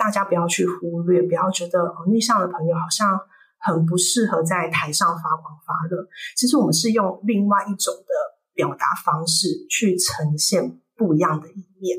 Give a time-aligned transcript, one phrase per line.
[0.00, 3.20] 大家不要去忽略，不要觉得哦，内向的朋友好像
[3.58, 6.08] 很不适合在台上发光发热。
[6.38, 8.12] 其实我们是用另外一种的
[8.54, 11.98] 表达方式去呈现不一样的一面。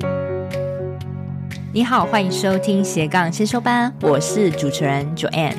[1.72, 5.54] 你好，欢迎收听斜杠先修班，我是主持人 Joanne。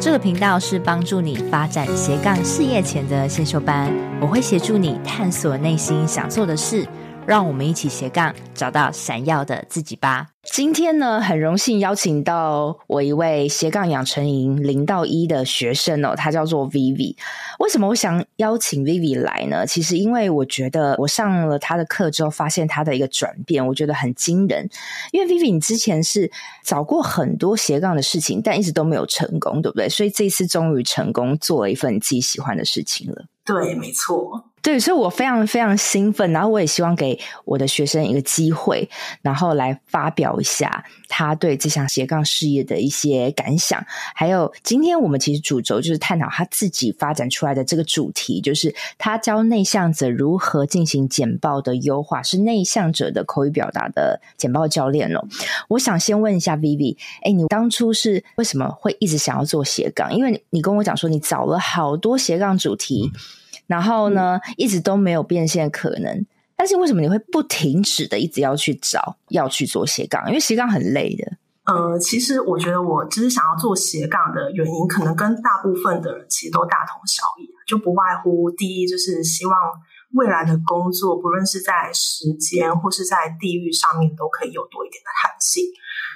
[0.00, 6.84] 这个频道是帮助你发展斜杠事业前的先修班，我会协助你探索内心想做的事。
[7.26, 10.28] 让我们一起斜杠，找到闪耀的自己吧。
[10.44, 17.16] 今天呢，很荣幸邀请到我一位斜杠养成营零到一的学生哦，他叫做 Vivi。
[17.58, 19.66] 为什么我想邀请 Vivi 来呢？
[19.66, 24.68] 其实因为我觉得我上了他的课之后，发现他的一个转变，我觉得很惊人。
[25.10, 26.30] 因为 Vivi 你之前是
[26.62, 29.88] 找过很多斜杠的事情，但一直都没有成功，对不对？
[29.88, 33.24] 所以这次终于成功做了一份自己喜欢的事情了。
[33.44, 34.44] 对，没错。
[34.66, 38.90] 对，所以我非常非常兴奋，然后我也希望给我的学生一个机会，
[39.22, 43.80] 然后来发表一下他对这项斜杠事业的一些感想。
[44.12, 55.24] 还有，今天我们其实主轴就是探讨他自己发展出来的这个主题，就是他教内向者如何进行简报的优化，是内向者的口语表达的简报教练哦。
[55.68, 60.12] 我想先问一下 Vivi，哎，你当初是为什么会一直想要做斜杠？
[60.12, 63.12] 因为你，跟我讲说你找了好多斜杠主题。
[63.66, 66.24] 然后呢，一直都没有变现可能。
[66.56, 70.26] 但是为什么你会不停止的一直要去找，要去做斜杠？
[70.28, 71.36] 因为斜杠很累的。
[71.66, 79.54] 呃，其实我觉得我只是想要做斜杠的原因，可能跟大部分的人其实都大同小异，就不外乎第一就是希望
[80.12, 85.64] 未来的工作，不论是在时间或是在地域上面，都可以有多一点的弹性，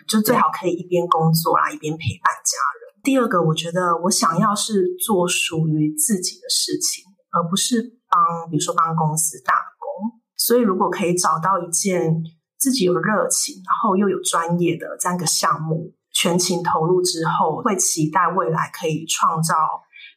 [0.06, 3.02] 就最好可以一边工作啊，一边陪伴家人。
[3.02, 7.09] 第二个，我觉得我想要是做属于自己的事情。
[7.32, 12.22] 而不是帮，比如说帮公司打工，所以如果可以找到一件
[12.58, 19.54] 自己有热情，然后又有专业的这样一个项目，全情投入之后，会期待未来可以创造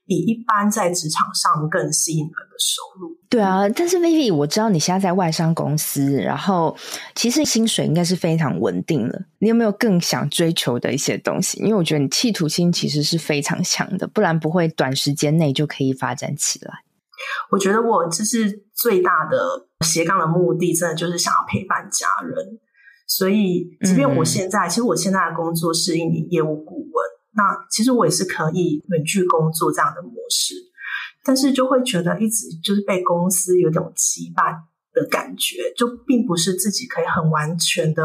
[0.05, 3.17] 比一般在职场上更吸引人的收入。
[3.29, 6.75] 对啊，但是 Vivi，我知道你现在在外商公司，然后
[7.15, 9.21] 其实薪水应该是非常稳定了。
[9.39, 11.59] 你有没有更想追求的一些东西？
[11.59, 16.83] 因为我觉得你企图心其实是非常强的，不然不会短时间内就可以发展起来。
[17.51, 22.59] 我觉得我就是最大的斜杠的目的，真的就是想要陪伴家人。
[23.05, 26.93] 所以，即便我现在，嗯、其实我现在的工作是一名业务顾问，
[27.35, 30.55] 那其实我也是可以远距工作这样的模式，
[31.23, 34.55] 但是就会觉得一直就是被公司有种羁绊
[34.93, 38.03] 的感觉，就并不是自己可以很完全的、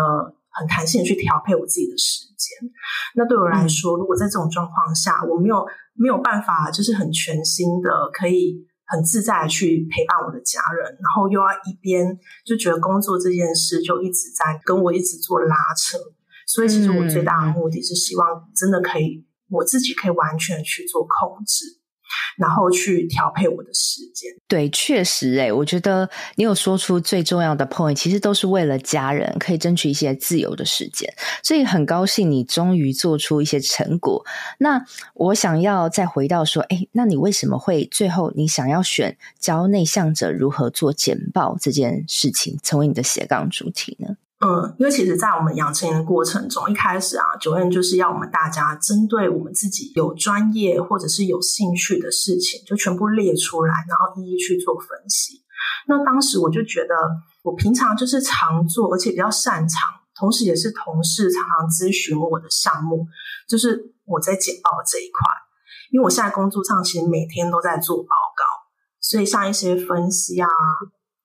[0.50, 2.68] 很弹性的去调配我自己的时间。
[3.14, 5.64] 那对我来说，如果在这种状况下，我没有
[5.94, 8.66] 没有办法，就是很全心的可以。
[8.88, 15.98] 很自在的去陪伴我的家人，然后又要一边就觉得工作这件事就一直在跟我一直做拉扯，
[16.46, 21.77] 所以其实我最大的目的是希望真的可以我自己可以完全去做控制。
[22.36, 24.30] 然后去调配我的时间。
[24.46, 31.12] 对，确实，诶，我觉得你有说出最重要的 point，其实都是为了家人可以争取一些自由的时间。
[31.42, 34.24] 所以很高兴你终于做出一些成果。
[34.58, 44.16] 那我想要再回到说，诶，那你为什么会最后你想要选教内向者如何做简报这件事情，成为你的斜杠主题呢？
[44.40, 55.42] 嗯，因为其实，在我们养成的过程中，一开始啊九院就是要我们大家针对我们自己有专业或者是有兴趣的事情，就全部列出来，然后一一去做分析。
[55.88, 56.94] 那当时我就觉得，
[57.42, 63.08] 我平常就是常做，而且比较擅长，同时也是同事常常咨询我的项目，
[63.48, 65.26] 就是我在简报这一块。
[65.90, 68.44] 因为我现在工作上其实每天都在做报告，
[69.00, 70.46] 所以像一些分析啊。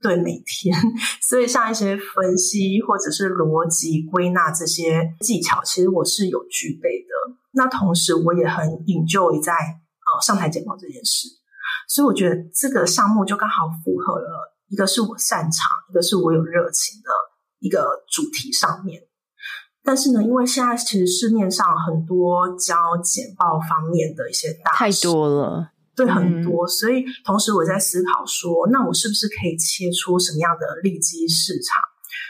[0.04, 0.78] 对，每天，
[1.22, 7.38] 所以像一些分析或者是逻辑归纳这些技巧，其实我是有具备的。
[7.54, 11.30] 那同时，我也很 enjoy 在呃上台简报这件事，
[11.88, 17.10] 所以我觉得这个项目就刚好符合了一个是我擅长，一个是我有热情的
[17.60, 19.04] 一个主题上面。
[19.86, 25.73] 但是呢，因为现在其实市面上很多教简报方面的一些大太多了。
[25.96, 31.80] 对，很多，所以同时我在思考说，那我是不是可以切出什么样的利基市场，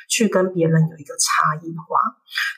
[0.09, 1.97] 去跟别人有一个差异化？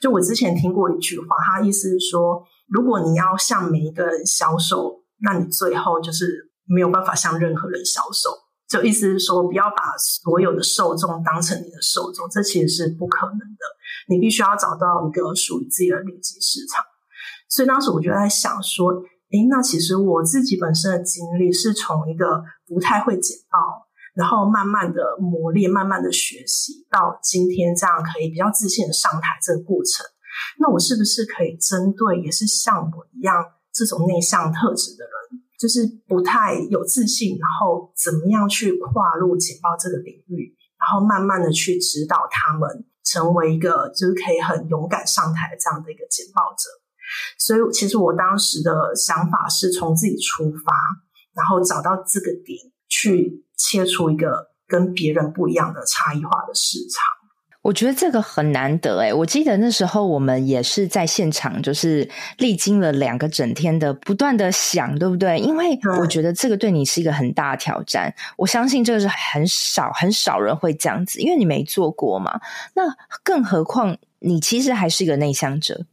[0.01, 8.31] 就我之前听过一句话，他意思是说，如果你要向每一个人销售，那你最后就是没有办法向任何人销售。
[8.67, 13.63] 就意思是说，不要把所有的受众当成你的受众，这其实是不可能的。
[14.09, 16.83] 你必须要找到一个属于自己的利基市场。
[17.47, 19.03] 所以当时我就在想说。
[19.35, 23.85] 诶，那其实我自己本身的经历是从一个不太会简报，
[24.15, 30.05] 然后慢慢的磨练，慢慢的学习，到今天这样可以比较自信的上台这个过程，
[30.59, 33.43] 那我是不是可以针对也是像我一样
[33.73, 46.69] 这种内向特质的人，就是不太有自信，然后怎么样去跨入简报这个领域，然后慢慢的去指导他们成为一个就是可以很勇敢上台这样的一个简报者。
[47.37, 50.73] 所以，其实我当时的想法是从自己出发，
[51.35, 52.57] 然后找到这个点
[52.87, 57.03] 去切出一个跟别人不一样的差异化的市场。
[57.61, 62.07] 我觉得这个很难得诶，我记得那时候我们也是在现场，就是
[62.37, 65.39] 历经了两个整天的不断的想，对不对？
[65.39, 68.13] 因为我觉得这个对你是一个很大的挑战。
[68.37, 72.39] 我相信这个是很少很少人会这样子，因为你没做过嘛。
[72.75, 72.83] 那
[73.23, 75.87] 更何况你其实还是一个内向者，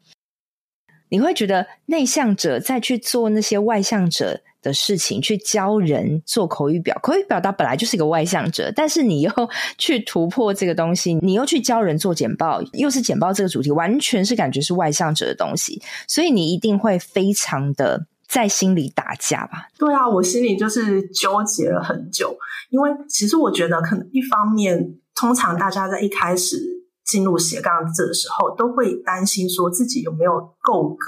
[1.12, 9.30] 你会觉得内向者再去做那些外向者的事情，去教人做口语表，口语表达本来就是一个外向者，但是你又
[9.76, 19.68] 去突破这个东西，你又去教人做简报，又是简报这个主题，完全是感觉是外向者的东西，所以你一定会非常的在心里打架吧？
[19.78, 22.34] 对啊，我心里就是纠结了很久，
[22.70, 26.71] 因为其实我觉得，可能一方面，通常大家在一开始
[27.04, 30.32] 进入斜杠字的时候，都会担心说自己有没有
[30.62, 31.06] 够格。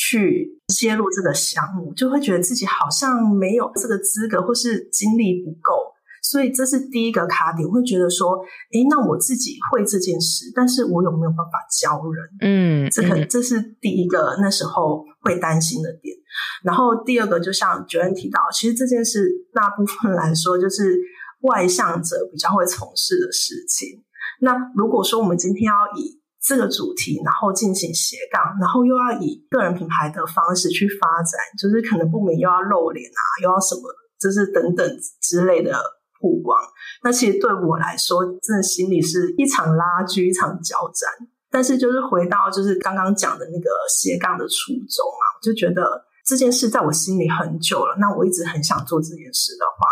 [0.00, 5.74] 去揭露这个项目，就会觉得自己好像没有这个资格，或是精力不够，
[6.22, 7.68] 所以这是第一个卡点。
[7.68, 8.38] 会觉得说，
[8.72, 12.24] 诶，那我自己会这件事，但是我有没有办法教人？
[12.42, 16.16] 嗯，这可能这是第一个那时候会担心的点。
[16.62, 20.96] 然后第二个，就像 Joanne 提到，其实这件事大部分来说，就是
[21.40, 24.04] 外向者比较会从事的事情。
[24.40, 33.82] 那如果说我们今天要以这个主题，然后进行斜杠，然后又要以个人品牌的方式去发展，就是可能不免又要露脸啊，又要什么，
[34.20, 34.86] 就是等等
[35.20, 35.76] 之类的
[36.20, 36.56] 曝光。
[37.02, 41.10] 那其实对我来说，真的心里是一场拉锯，一场交战。
[41.50, 47.96] 但是就是回到就是刚刚讲的那个斜杠的初衷啊，我就觉得这件事在我心里很久了。
[47.98, 49.88] 那我一直很想做这件事的话，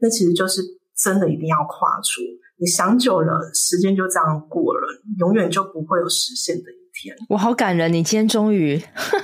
[0.00, 0.60] 那其实就是
[0.96, 2.20] 真的一定要跨出。
[2.62, 4.86] 你想久了，时间就这样过了，
[5.18, 7.12] 永远就不会有实现的一天。
[7.28, 8.80] 我好感人，你今天终于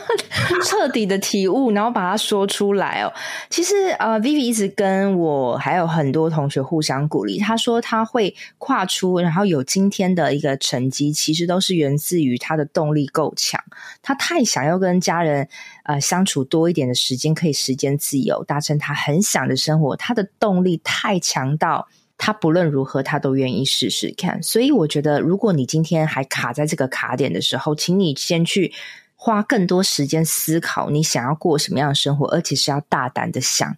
[0.65, 3.13] 彻底的体悟，然后把它说出来哦。
[3.49, 7.39] 其实呃，Vivi 一直跟我还有很多同学互相鼓励。
[7.39, 13.63] 他说他会跨出，然后有今天的一个成绩，其实都是源自于他的动力够强。
[14.03, 15.49] 他太想要跟家人
[15.85, 19.95] 呃相处多一点的时间，可以时间自由，达成他很想的生活。
[19.95, 21.87] 他的动力太强到。
[22.19, 24.43] 他不论如何，他都愿意试试看。
[24.43, 28.75] 所以我觉得，如果你今天还卡在这个卡点的时候，请你先去
[29.15, 33.77] 花更多时间思考，你想要过什么样的生活，而且是要大胆的想。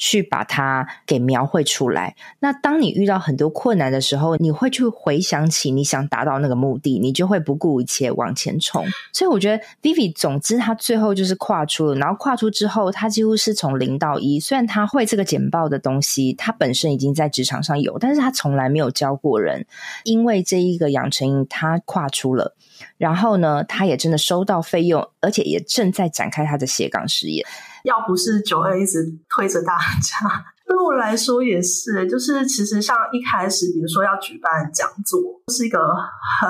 [0.00, 2.16] 去把它给描绘出来。
[2.38, 8.82] 那当你遇到很多困难的时候，你会去回想起你想达到那个目的，你就会不顾一切往前冲。
[9.12, 14.40] 所以我觉得 Vivi，总之他最后就是跨出了，然后跨出之后，他几乎是从零到一。
[14.40, 19.66] 虽然他会这个简报的东西，他本身已经在职场上有，但是他从来没有教过人。
[20.04, 22.56] 因为这一个养成营，他跨出了，
[22.96, 27.44] 然后呢，他也真的收到费用，而且也正在展开他的斜杠事业。
[27.84, 32.06] 要不是九二一直推着大家，对我来说也是。
[32.08, 35.20] 就是其实像一开始，比如说要举办讲座，
[35.52, 35.78] 是一个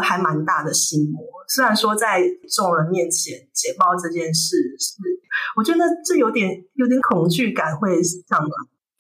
[0.02, 1.22] 还蛮大的心魔。
[1.48, 4.94] 虽然说在众人面前解报这件事是，
[5.56, 8.50] 我觉得这有点有点恐惧感会上来。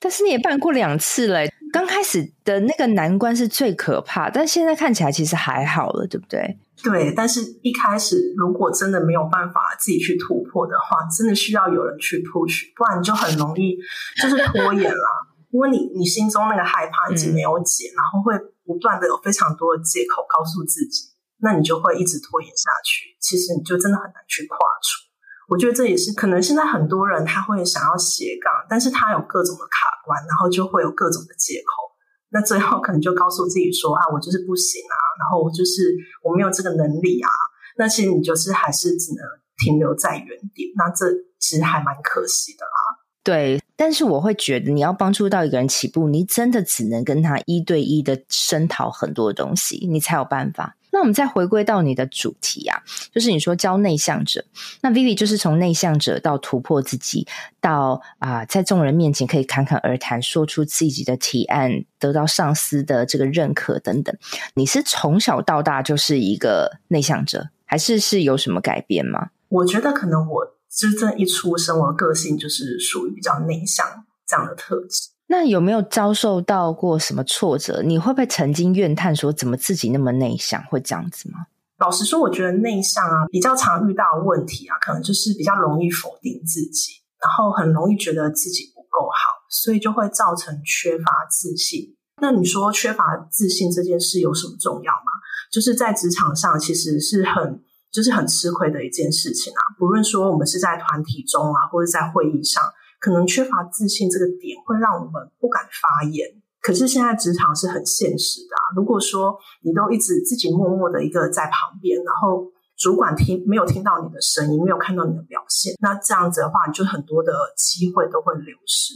[0.00, 1.40] 但是你也办过两次了，
[1.72, 6.58] 刚开始的那个难关是最可怕，但现在看起来其实还好了，对不对？
[6.82, 13.76] 对，但是一开始如果真的没有办法自己去突破的话，真的需要有人去 push，不然就很容易
[14.20, 15.26] 就是拖延了。
[15.50, 21.10] 因为你你心中那个害怕已经没有解，嗯、然后会不断的有非常多的借口告诉自己，
[21.42, 23.16] 那你就会一直拖延下去。
[23.20, 25.10] 其实你就真的很难去跨出。
[25.48, 31.89] 我觉得这也是可能现在很多人他会想要斜杠，但是他有各种的卡关，然后就会有各种的借口。
[32.32, 37.28] 那最后可能就告诉自己说啊，我就是不行啊，然后我就是我没有这个能力啊。
[37.76, 39.24] 那其实你就是还是只能
[39.58, 41.06] 停留在原点，那这
[41.38, 43.00] 其实还蛮可惜的啦。
[43.22, 50.76] 对，但是我会觉得你要帮助到一个人起步，你真的只能跟他一对一的声讨很多东西，你才有办法。
[50.92, 52.82] 那我们再回归到你的主题啊，
[53.12, 54.44] 就是你说教内向者，
[54.80, 57.26] 那 Vivi 就是从内向者到突破自己，
[57.60, 64.16] 到啊、在众人面前可以侃侃而谈，说出自己的提案，得到上司的这个认可等等。
[64.54, 69.30] 你是从小到大就是一个内向者，还是是有什么改变吗？
[69.48, 75.10] 我觉得可能我真正一出生，我的个性就是属于比较内向这样的特质。
[75.30, 77.82] 那有没有遭受到过什么挫折？
[77.84, 81.46] 你会不会曾经怨叹说，怎么自己那么内向，会这样子吗？
[81.78, 91.94] 老实说，我觉得内向啊，比较常遇到问题啊，可能就是比较容易否定自己，然后很容易觉得自己不够好，所以就会造成缺乏自信。
[92.20, 95.12] 那你说缺乏自信这件事有什么重要吗？
[95.52, 99.62] 就是在职场上，其实是很就是很吃亏的一件事情啊。
[99.78, 102.64] 不论说我们是在团体中啊，或者在会议上，
[103.00, 106.28] 可能缺乏自信这个点会让我们不敢发言。
[106.60, 112.44] 可是现在职场是很现实的啊，如果说你都一直自己默默的一个在旁边，然后
[112.76, 118.92] 主管听没有听到你的声音，没有看到你的表现，那这样子的话，你就很多的机会都会流失。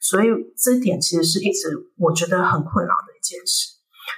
[0.00, 3.74] 所以这一点其实是一直我觉得很困扰的一件事。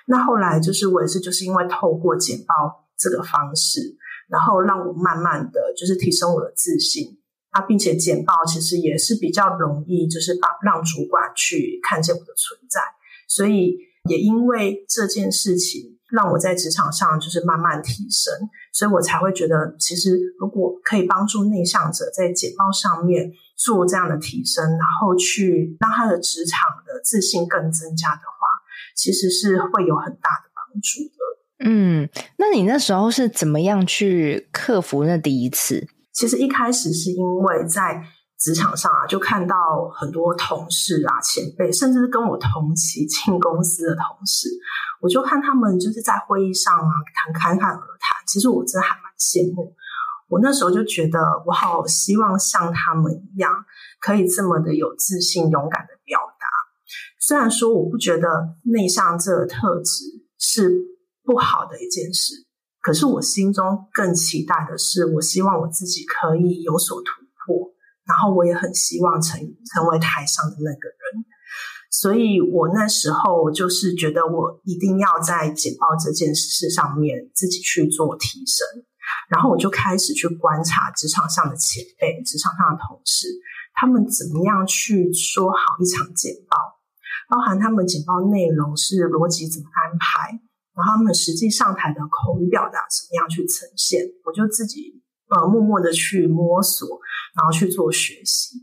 [0.06, 3.96] 那后来就是我也是就是因为透过简报这个方式，
[4.28, 7.18] 然后让我慢慢的就是提升我的自信
[7.52, 12.80] 啊，并且简报其实也是比较容易，就是把让主管去看见我的存在。
[13.28, 13.78] 所以
[14.10, 18.34] 也因为这件事情，让我在职场上就是慢慢提升，
[18.72, 23.32] 所以我才会觉得，其实如果可以帮助内向者在简报上面。
[23.54, 28.48] 做这样的提升，然后去让他的职场的自信更增加的话，
[28.96, 31.70] 其实是会有很大的帮助的。
[31.70, 35.86] 嗯，那你那时候是怎么样去克服那第一次？
[36.12, 38.02] 其实一开始是因为在
[38.38, 39.56] 职场上啊，就看到
[39.94, 44.48] 很多同事啊、前辈，甚至是跟我同期进公司的同事，
[45.00, 49.74] 我就看他们就是在会议上啊谈侃侃而谈，其实我真的还蛮羡慕。
[50.28, 53.64] 我那时候就觉得，我好希望像他们一样，
[54.00, 56.46] 可以这么的有自信、勇敢的表达。
[57.20, 60.04] 虽然说我不觉得内向这个特质
[60.38, 60.82] 是
[61.22, 62.34] 不好的一件事，
[62.82, 67.72] 可是我心中更期待的是，我希望我自己可以有所突破。
[68.04, 69.38] 然后我也很希望成
[69.72, 71.24] 成为台上的那个人。
[71.90, 78.66] 所以我那时候就是觉得，我一定要在简报这件事上面自己去做提升。
[79.28, 83.28] 然后我就开始去观察职场上的前辈、职场上的同事，
[83.74, 86.56] 他们怎么样去说好一场简报，
[87.28, 90.40] 包含他们简报内容是逻辑怎么安排，
[90.76, 96.88] 然后他们实际上台的口语表达怎么样去呈现，我就自己呃默默的去摸索，
[97.36, 98.56] 然后去做学习。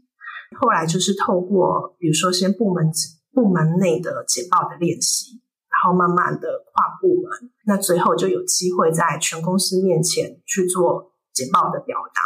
[0.60, 2.92] 后来就是透过比如说先部门
[3.34, 5.42] 部门内的简报的练习。
[5.82, 12.20] 然后慢慢的跨部门，那最后就有机会在全公司面前去做简报的表达。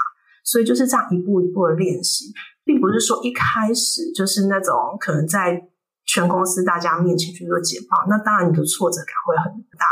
[0.43, 2.33] 所以就是这样一步一步的练习，
[2.65, 5.69] 并不是说一开始就是那种可能在
[6.13, 9.85] 全公司大家面前去做简报，那当然你的挫折感会很大。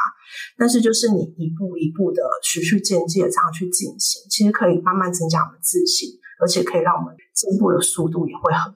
[0.55, 6.09] 但是就是你一步一步的循序渐进的这样去进行，其实可以慢慢增加我们自信，
[6.39, 8.71] 而且可以让我们进步的速度也会很。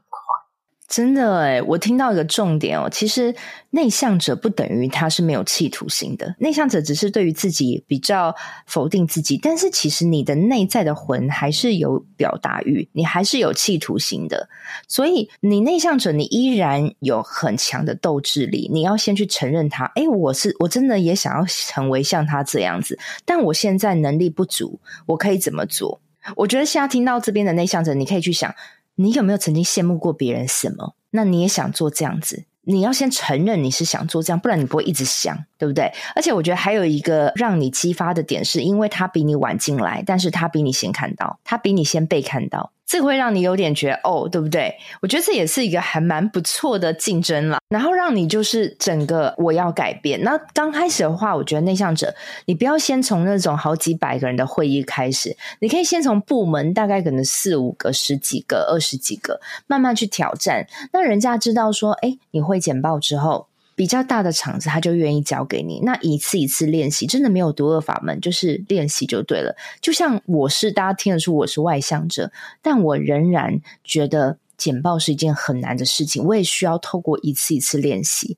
[0.87, 3.33] 真的诶，我听到一个重点哦，其实
[3.71, 8.35] 内向者不等于他是没有企图心的，内向者只是对于自己比较
[8.67, 14.47] 否定自己，但是其实你的内在的魂还是有表达欲，你还是有企图心的，
[14.87, 25.99] 所以你内向者，你依然有很强的斗志力，你要先去承认他，诶，我是我真的也想要成为像他这样子，但我现在能力不足，我可以怎么做？
[26.35, 28.53] 我觉得现在听到这边的内向者，你可以去想。
[28.95, 30.95] 你有没有曾经羡慕过别人什么？
[31.11, 32.45] 那你也想做这样子？
[32.67, 35.93] 你要先承认你是想做这样，不然你不会一直想，对不对？
[36.15, 42.71] 而且我觉得还有一个让你激发的点，是因为他比你晚进来，但是他比你先看到，他比你先被看到。
[42.95, 44.73] 这会让你有点觉得哦，对不对？
[45.01, 50.23] 我觉得这也是一个还蛮不错的竞争了，然后让你就是整个我要改变。
[50.23, 60.65] 那刚开始的话，我觉得内向者，你不要先从那种好几百个人的会议开始，你可以先从部门大概可能四五个、十几个、二十几个，慢慢去挑战。
[60.93, 63.47] 那人家知道说，哎，你会简报之后。
[63.75, 65.81] 比较大的场子，他就愿意交给你。
[65.81, 69.55] 那一次一次练习，真的没有独恶法门，就是练习就对了。
[69.81, 76.23] 就像我是，大家听得出我是外向者，但我仍然觉得简报是一件很难的事情。
[76.23, 78.37] 我也需要透过一次一次练习。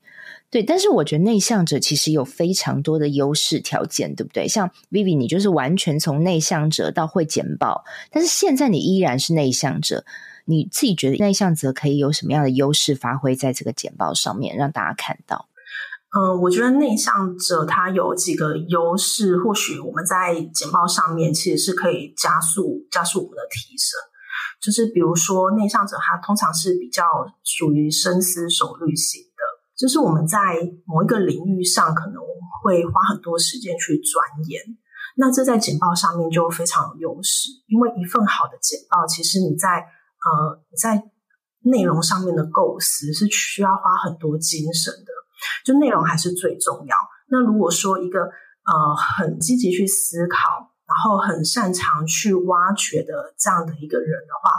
[0.50, 4.48] 对，但是我觉得内向者其实有非常多的优势条件，对不对？
[4.48, 10.06] 像 Vivi，你就是完全从内向者到会简报，但是现在你依然是内向者。
[10.48, 15.48] 你自己觉得内向者可以有什么样的优势发挥在这个简报上面，让大家看到？
[16.16, 24.00] 嗯、我觉得内向者他有几个优势，或许我们在简报上面其实是可以加速加速我们的提升。
[24.60, 27.04] 就是比如说，内向者他通常是比较
[27.44, 29.44] 属于深思熟虑型的，
[29.78, 30.40] 就是我们在
[30.86, 32.16] 某一个领域上可能
[32.64, 34.62] 会花很多时间去钻研，
[35.18, 39.86] 那这在简报上面就非常有优势，因为一份好的简报，其实你在
[40.28, 41.04] 呃，在
[41.62, 45.12] 内容上面的构思是需要花很多精神的，
[45.64, 46.96] 就内容还是最重要。
[47.30, 54.52] 那如果说一个呃很积极去思考，然后很擅长去挖掘的这样的一个人的话，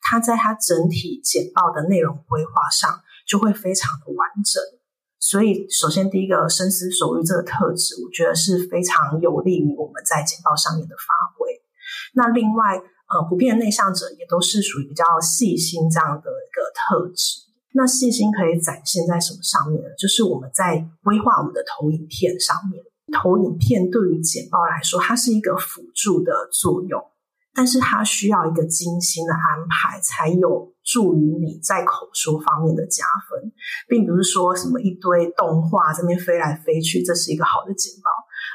[0.00, 4.62] 他在他整体简报的内容规划上就会非常的完整。
[5.20, 11.48] 所以，首先第一个深思熟虑这个特质，我觉得是非常有利于我们在简报上面的发挥。
[12.14, 12.80] 那另外，
[13.14, 17.42] 呃，普遍的内向者也都是属于比较细心这样的一个特质。
[17.72, 19.88] 那细心可以展现在什么上面呢？
[19.96, 22.82] 就是我们在规划我们的投影片上面。
[23.12, 27.00] 投影片对于简报来说，它是一个辅助的作用。
[27.56, 33.52] 但是它需要一个精心的安排，才有助于你在口说方面的加分，
[33.86, 38.10] 并不是说什么一堆动画这边飞来飞去，这是一个好的简报，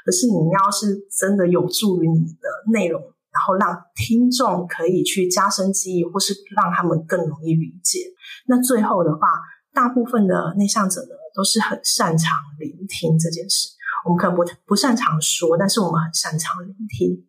[0.06, 8.00] 而是你要是真的有助于你的内容，然后让听众可以去加深记忆，或是让他们更容易理解。
[8.48, 9.28] 那最后的话，
[9.74, 13.70] 大部分的内向者呢，都是很擅长聆听这件事。
[14.06, 17.22] 我们可能不不擅长说，但是我们很擅长聆听。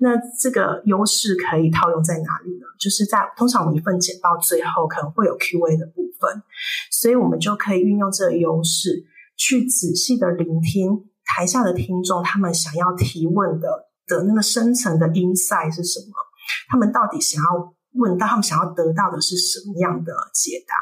[0.00, 0.10] 那
[0.40, 2.66] 这个优势可以套用在哪里呢？
[2.80, 6.42] 就是在通常我们一份简报最后可能会有 Q&A 的部分，
[6.90, 16.14] 所以我们就可以运用这个优势，去仔细的聆听台下的听众他们想要提问的的那个深层的 insight 是什么？
[16.68, 20.74] 他们到底想要问到，他们想要得到的是什么样的解答？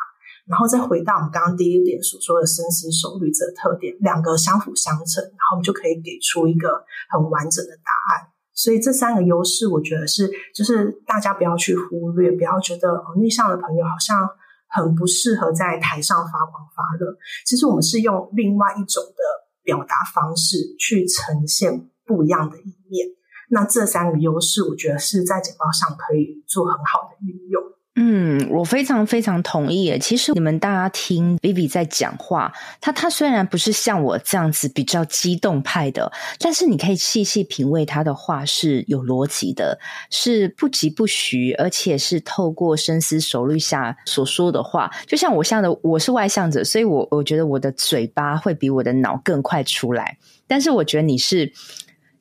[0.46, 8.28] 然后再回到我们刚刚第一点所说的深思熟虑这个特点，两个相辅相成，然后我们就可以给出一个很完整的答案。
[8.52, 14.28] 所以这三个优势，我觉得是就是大家不要去忽略，不要觉得哦，内向的朋友好像
[14.68, 17.16] 很不适合在台上发光发热。
[17.46, 19.22] 其实我们是用另外一种的
[19.62, 23.06] 表达方式去呈现不一样的一面。
[23.50, 27.62] 那这三个优势，我觉得是在简报上可以做很好的运用。
[27.96, 29.96] 嗯，我非常非常同意。
[30.00, 36.10] 其实你们大家听 Vivi 在讲话，他他虽然不是像我这样子比较激动派的，
[36.40, 39.78] 但是你可以细细品味他的话是有逻辑的，
[40.10, 44.90] 是不疾不徐，而且是透过深思熟虑下所说的话。
[45.06, 50.18] 就像我像的，我是外向者，所以我我觉得我的嘴巴会比我的脑更快出来。
[50.48, 51.50] 但是我觉得你是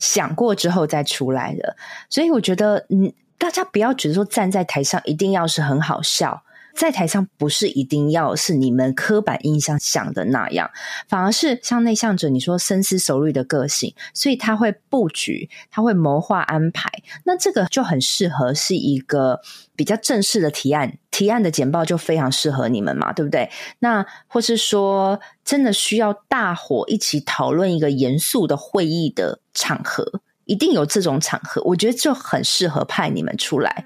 [0.03, 1.75] 想过之后再出来的，
[2.09, 3.13] 所以我觉得嗯。
[3.35, 6.43] 大家不要觉得说站在台上一定要是很好笑，
[6.75, 10.69] 在台上不是一定要是你们刻板印象想的那样，
[11.07, 16.89] 反而是像内向者，你说深思熟虑的个性，所以他会布局，他会谋划安排，
[17.25, 19.41] 那这个就很适合是一个
[19.75, 23.49] 比较正式的提案，提案的简报就非常适合你们嘛，对不对？
[23.79, 30.21] 那或是说真的需要大伙一起讨论一个严肃的会议的场合。
[30.45, 33.85] 一定有这种场合，我觉得就很适合派你们出来。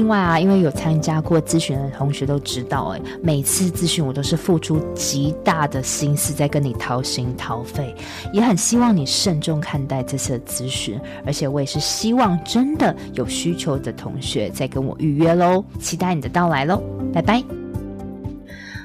[0.00, 7.94] 另外啊，因为有参加过咨询的同学都知道，诶，每次咨询我都是付出极大的心思在跟你掏心掏肺，
[8.32, 16.82] 也很希望你慎重看待这次的咨询，而且我也是希望真的有需求的同学再跟我预约喽，期待你的到来喽，
[17.12, 17.44] 拜拜。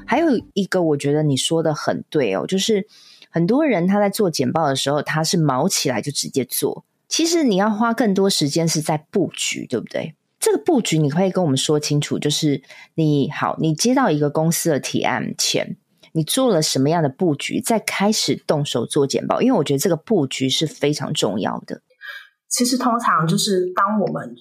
[0.05, 2.85] 还有一个我觉得你说的很对哦，就是
[3.29, 10.13] 很多人他在做简报的时候，他是毛起来就直接做，其实你要花更多时间是在布局，对不对？
[10.45, 12.61] 这个布局你可以跟我们说清楚，就是
[12.93, 15.75] 你好，你接到一个公司的提案前，
[16.13, 19.41] 你做了什么样的布局，再开始动手做简报。
[19.41, 21.81] 因为我觉得这个布局是非常重要的。
[22.47, 24.35] 其实通常就是当我们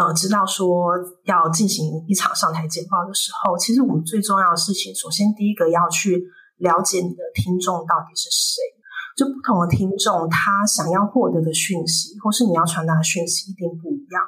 [0.00, 0.88] 呃知道说
[1.26, 6.24] 要进行一场上台简报的时候，其实我们最重要的事情，首先第一个要去
[6.56, 8.56] 了解你的听众到底是谁。
[9.18, 14.22] 就不同的听众，他想要获得的讯息，或是你要传达的讯息，一定不一样。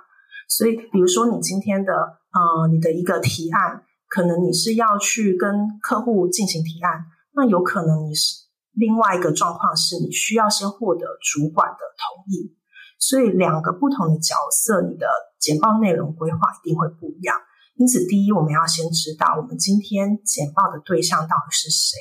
[0.49, 12.57] 所以，比如说你今天的呃，你的一个提案，可能你是要去跟客户进行提案，那有可能你是另外一个状况是你需要先获得主管的同意，
[12.99, 15.07] 所以两个不同的角色，你的
[15.39, 17.37] 简报内容规划一定会不一样。
[17.77, 21.99] 因此，第一，我们要先知道我们今天简报的对象到底是谁。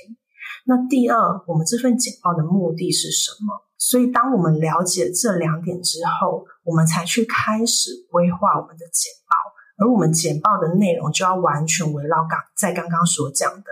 [0.65, 3.65] 那第二，我们这份简报的目的是什么？
[3.85, 9.35] 所以，当我们了解这两点之后，我们才去开始规划我们的简报。
[9.75, 13.65] 而我们简报的内容就要完全围绕刚在刚刚所讲的，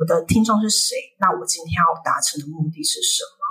[0.00, 0.96] 我的听众是谁？
[1.20, 3.44] 那我今天要达成的目的是什么？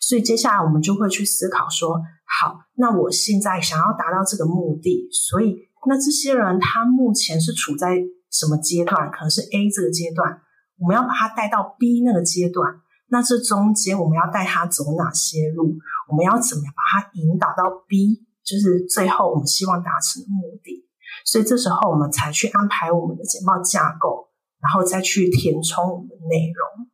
[0.00, 9.10] 所以接下来我们就会去思考说，好，那我现在想要达到这个目的，所以那这些人他目前是处在什么阶段？
[9.10, 10.40] 可能是 A 这个阶段，
[10.78, 12.80] 我们要把他带到 B 那个阶段。
[13.08, 15.76] 那这中间我们要带他走哪些路？
[16.08, 18.24] 我们要怎么样把他引导到 B？
[18.42, 20.88] 就是最后我们希望达成的目的。
[21.24, 24.28] 所以这时候我们才去安排我们的简报架构，
[24.60, 26.88] 然后再去填充我们的内容。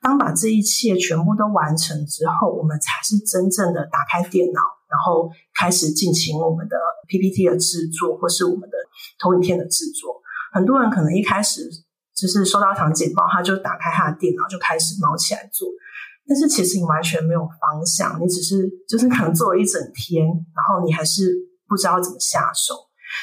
[0.00, 6.76] 当把这一切全部都完成之后，我们才是真正的打开电脑，然后开始进行我们的
[7.08, 8.76] PPT 的制作，或是我们的
[9.18, 10.20] 投影片的制作。
[10.52, 11.68] 很多人可能一开始
[12.16, 15.68] 就是收到一堂简报，他就打开他的电脑就开始卯起来做，
[16.26, 21.34] 但是其实你完全没有方向，你只是就是可能做了一整天，然后你还是
[21.68, 22.74] 不知道怎么下手。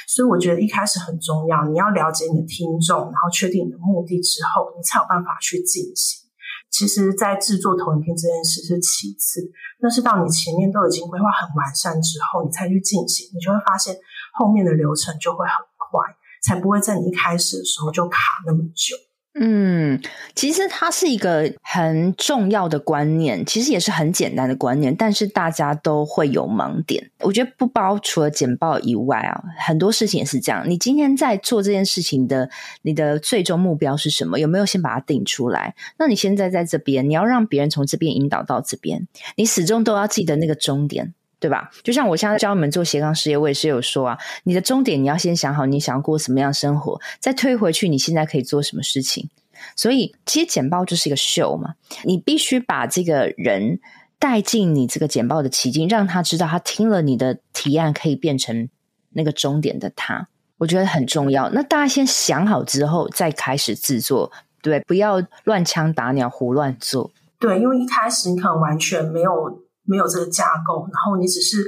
[0.07, 6.21] 所以我觉得一开始很重要，你要了解你的听众，然后确定你的目的之后，你才有办法去进行。
[6.69, 9.51] 其实，在制作投影片这件事是其次，
[9.81, 13.93] 那是到你前面都已经规划很完善之后，你才去进行，你就会发现
[14.33, 15.99] 后面的流程就会很快，
[16.41, 18.95] 才不会在你一开始的时候就卡那么久。
[19.33, 19.97] 嗯，
[20.35, 27.09] 其实它是一个很重要的观念，其实也是很简单的观念，但是大家都会有盲点。
[27.19, 30.69] 我觉得不包除了简报以外啊，很多事情也是这样。
[30.69, 32.49] 你今天在做这件事情的，
[32.81, 34.37] 你的最终目标是什么？
[34.37, 35.75] 有没有先把它定出来？
[35.97, 41.13] 那你现在在这边，你要让别人从这边引导到这边，你始终都要记得那个终点。
[41.41, 41.71] 对吧？
[41.83, 49.27] 就像我现在教你们做斜杠事业，我也是有说啊，你的终点你要先想好，你想要过什么样的生活，再推回去，你现在可以做什么事情。
[49.75, 51.73] 所以，其实简报就是一个秀嘛，
[52.03, 53.79] 你必须把这个人
[54.19, 58.69] 带进你这个简报的奇境，让他知道他听了你的提案可以变成
[59.13, 60.27] 那个终点的他，
[60.59, 61.49] 我觉得很重要。
[61.49, 67.11] 那大家先想好之后再开始制作，对，不要乱枪打鸟，胡乱做。
[67.39, 69.59] 对，因为一开始你可能完全没有。
[69.91, 71.59] 没有这个架构，然后你只是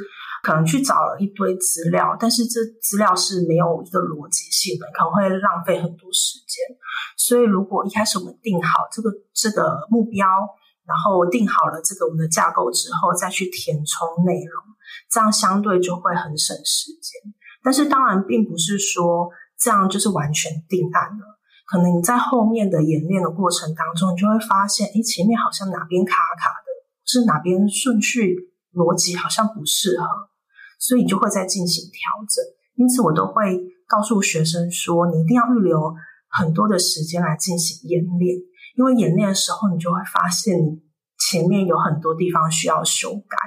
[0.41, 6.55] 可能去找了一堆资料，但是这资料是没有一个逻辑性的，可能会浪费很多时间。
[7.17, 10.23] 所以，如果一开始我们定好这个这个目标，
[10.85, 14.63] 然后定好了这个我们的架构之后，再去填充内容，
[15.11, 17.19] 这样相对就会很省时间。
[17.63, 21.39] 但是，当然并不是说这样就是完全定案了。
[21.65, 26.62] 可能你在后面的演练的过程当中，你就会发现，哎，前面好像哪边卡卡。
[27.05, 28.35] 是哪边顺序
[28.73, 30.05] 逻辑好像不适合，
[30.79, 32.43] 所以你就会再进行调整。
[32.75, 35.93] 因此，我都会告诉学生说，你一定要预留
[36.27, 38.37] 很多的时间来进行演练，
[38.75, 40.57] 因为演练的时候，你就会发现
[41.19, 43.37] 前面有很多地方需要修改。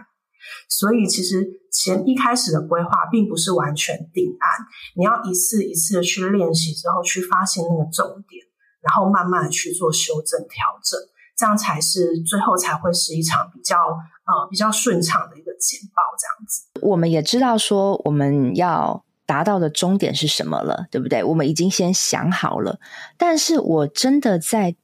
[0.68, 8.46] 所以，其实前一开始的规划并不是完全定案，你要一次一次的去练习之后，去发现那个重点，
[8.80, 11.00] 然后慢慢的去做修正调整。
[11.36, 16.62] 这样才是最后才会是一场比较呃比较顺畅的一个简报，这样子。
[16.80, 21.22] 我们也知道说我们要达到的终点是什么了，对不对？
[21.22, 22.80] 我们已经先想好了。
[23.18, 24.74] 但是我真的在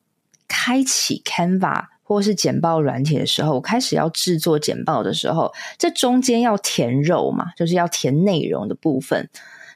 [0.46, 9.30] 开启 Canva 或是简报软体的时候，我开始要制作简报的时候，这中间要填肉嘛，就是要填内容的部分。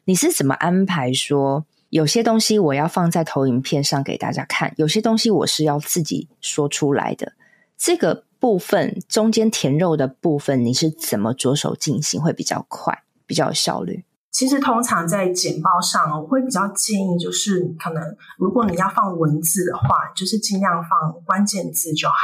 [0.05, 1.65] 你是怎么安排说？
[1.91, 7.33] 有些东西我要放在投影片上给大家看，有些东西我是要自己说出来的。
[7.79, 14.05] 这个部分中间填肉的部分，你是怎么着手进行会比较快，比较有效率？
[14.31, 18.03] 其实通常在简报上，我会比较建议，就是可能
[18.37, 22.15] 如果你要放文字的话，就是尽量放关键字就好，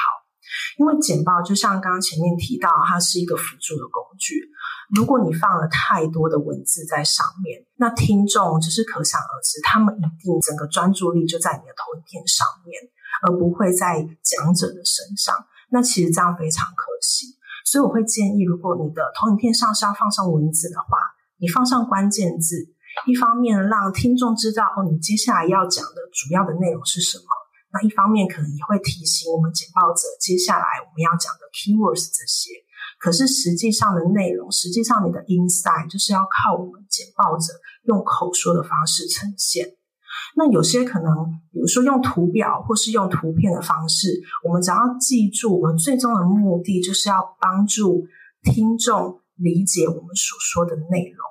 [0.77, 4.51] 因为简报就像刚刚前面提到，它是一个辅助的工具。
[4.95, 12.79] 如果你放了太多的文字在上面，那听众就是可想而知，他们一定整个专注力就在你的投影片上面，
[13.25, 15.35] 而不会在讲者的身上。
[15.71, 17.39] 那其实这样非常可惜。
[17.65, 20.99] 所以我会建议，如果你的投影片上是要放上文字的话，
[21.39, 22.69] 你放上关键字，
[23.07, 27.25] 一方面让听众知道哦，你接下来要讲的主要的内容是什么；
[27.73, 32.62] 那一方面可能也会提醒我们简报者，接下来我们要讲的 keywords 这些。
[33.03, 39.67] 可是实际上的内容，实际上你的 insight 就是要靠我们简报者用口说的方式呈现。
[40.37, 41.13] 那有些可能，
[41.51, 48.07] 比如说用图表或是用图片的方式，我们只要记住，我们最终的目的就是要帮助
[48.45, 51.27] 听众理解我们所说的内容。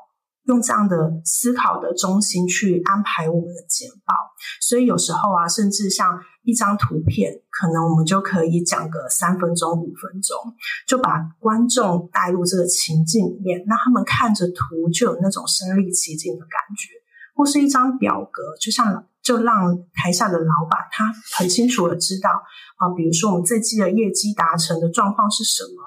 [0.46, 4.14] 用这样的思考的中心去安排我们的简报，
[4.60, 10.38] 所以有时候啊，甚至像一张图片，可能我们就可以讲个三分钟、五分钟，
[10.88, 16.90] 就把观众带入这个情境里面，让他们看着图就有那种身临其境的感觉，
[17.36, 22.30] 或是一张表格，就像就让台下的老板他很清楚的知道
[22.78, 25.84] 啊，比如说我们这季的业绩达成的状况是什么，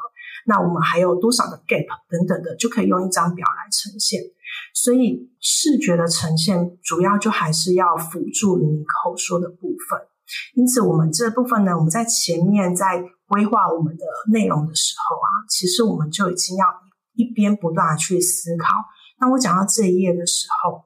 [0.47, 4.23] 那我们还有多少的 gap 等等的，就可以用一张表来呈现。
[4.73, 9.99] 所以视觉的呈现主要就还是要辅助你口说的部分。
[10.54, 16.66] 因此，我们这部分呢，我们在前面在规划我们的内容的时候啊，其实我们就已经要
[17.14, 18.68] 一边不断的去思考。
[19.18, 20.84] 当我讲到这一页的时候，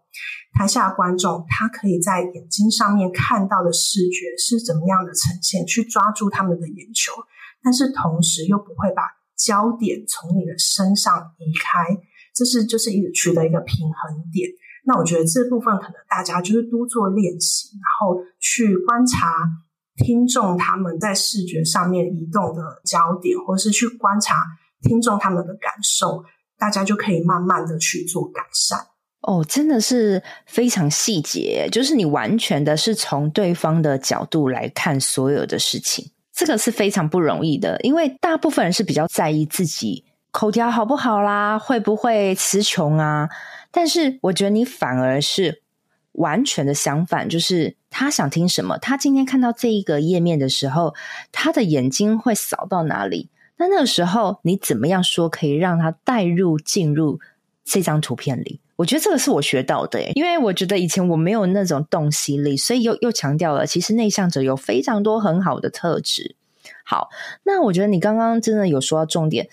[0.59, 7.12] 台下的观众他可以在眼睛上面看到的视觉是怎么样的呈现，去抓住他们的眼球，
[7.62, 9.03] 但是同时又不会把
[9.37, 11.98] 焦点从你的身上移开。
[12.35, 14.48] 这是就是一取得一个平衡点。
[14.88, 19.29] 那我觉得这部分可能大家就是多做练习，然后去观察
[19.96, 24.35] 听众他们在视觉上面移动的焦点，或是去观察
[24.81, 26.24] 听众他们的感受，
[26.59, 28.79] 大家就可以慢慢的去做改善。
[29.20, 40.07] 哦，真的是非常细节，就是你完全的是从对方的角度来看所有的事情，这个是非常不容易的，因为大部分人是比较在意自己。
[40.31, 41.59] 口条好不好啦？
[41.59, 43.29] 会不会词穷啊？
[43.71, 45.62] 但是我觉得你反而是
[46.12, 50.95] 完全的相反，就是他想听什么，他今天看到这一个页面的时候，
[51.33, 53.29] 他的眼睛会扫到哪里？
[53.57, 57.19] 那那个时候你怎么样说可以让他带入进入
[57.64, 58.61] 这张图片里？
[58.77, 66.37] 我觉得这个是我学到的，因为我觉得以前我没有那种洞悉力，所以又又强调了，其实内向者有非常多很好的特质。
[66.85, 67.09] 好，
[67.43, 69.49] 那我觉得你刚刚真的有说到重点。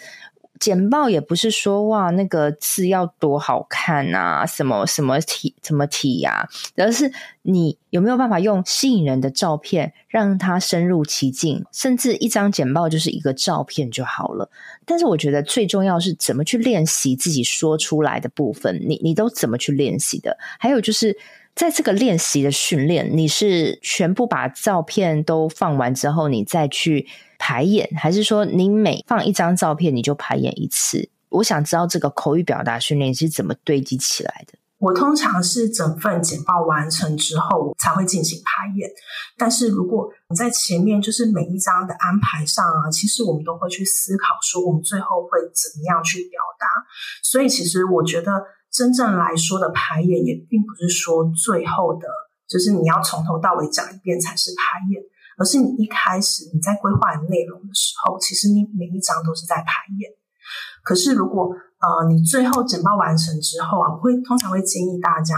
[0.59, 14.49] 简报也不是说哇，那个字要多好看啊，什么什么体什么体呀，而是你有没有办法用吸引人的照片，让它深入其境，甚至一张简报就是一个照片就好了。
[14.85, 20.37] 但是我觉得最重要是怎么去练习自己说出来的部分，你你都怎么去练习的？
[20.57, 21.17] 还有就是
[21.53, 27.07] 在这个练习的训练，你是全部把照片都放完之后，你再去。
[27.37, 31.09] 排演，还是说你每放一张照片你就排演一次？
[31.29, 34.57] 我想知道这个口语表达训练是怎么堆积起来的。
[34.77, 38.89] 我通常是整份简报完成之后才会进行排演，
[39.37, 46.67] 但是如果你在前面就是每一张的安排上啊，其实我们都会去思考说我们最后会怎么样去表达。
[47.23, 48.31] 所以其实我觉得
[48.69, 52.07] 真正来说的排演也并不是说最后的，
[52.47, 55.01] 就是你要从头到尾讲一遍才是排演。
[55.37, 60.11] 而是你一开始你在规划内容的时候，其实你每一章都是在排演。
[60.83, 65.35] 可是如果呃你最后整包完成之后啊，我会通常会建议大家，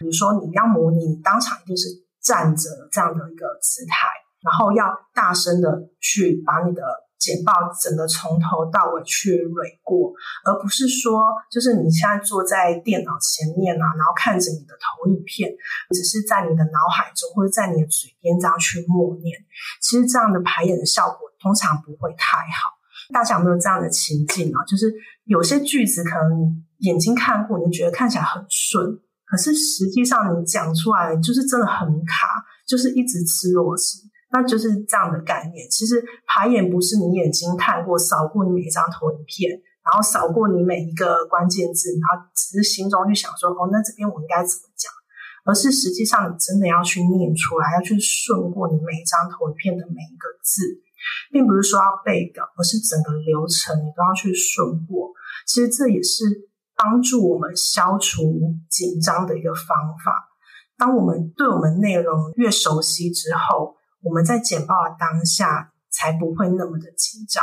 [0.00, 1.88] 比如说你要模拟你当场一定是
[2.22, 4.08] 站着这样的一个姿态，
[4.42, 6.82] 然后要大声的去把你的。
[7.18, 10.12] 简报整个从头到尾去捋过，
[10.44, 15.50] 而不是说就是你现在坐在电脑前面啊，然后看着你的投影片，
[15.90, 19.38] 只是在你的脑海中或者在你的嘴边这样去默念。
[19.80, 22.76] 其实这样的排演的效果通常不会太好。
[23.12, 24.64] 大家有没有这样的情境啊？
[24.66, 24.92] 就是
[25.24, 28.84] 有些句子可能你眼睛看过，你就觉得看起来很顺，
[29.24, 34.02] 可是实际上你讲出来就是真的很卡，就是一直吃螺丝。
[34.30, 35.68] 那就是这样的概念。
[35.70, 39.50] 其实排演不是你眼睛看过、扫过你每一张投影片，
[39.84, 44.90] 然后扫过你每一个关键字，然后只是心中去想说：“哦，那这边我应该怎么讲？”
[45.46, 50.82] 而是实际上你真的要去念出来，要去顺过你每一张投影片的每一个字，
[51.30, 55.12] 并不是说要背稿，而是整个流程你都要去顺过。
[55.46, 56.24] 其实这也是
[56.74, 58.22] 帮助我们消除
[58.68, 59.64] 紧张的一个方
[60.04, 60.26] 法。
[60.76, 63.75] 当我们对我们内容越熟悉之后，
[64.06, 67.42] 我们在简报的当下才不会那么的紧张，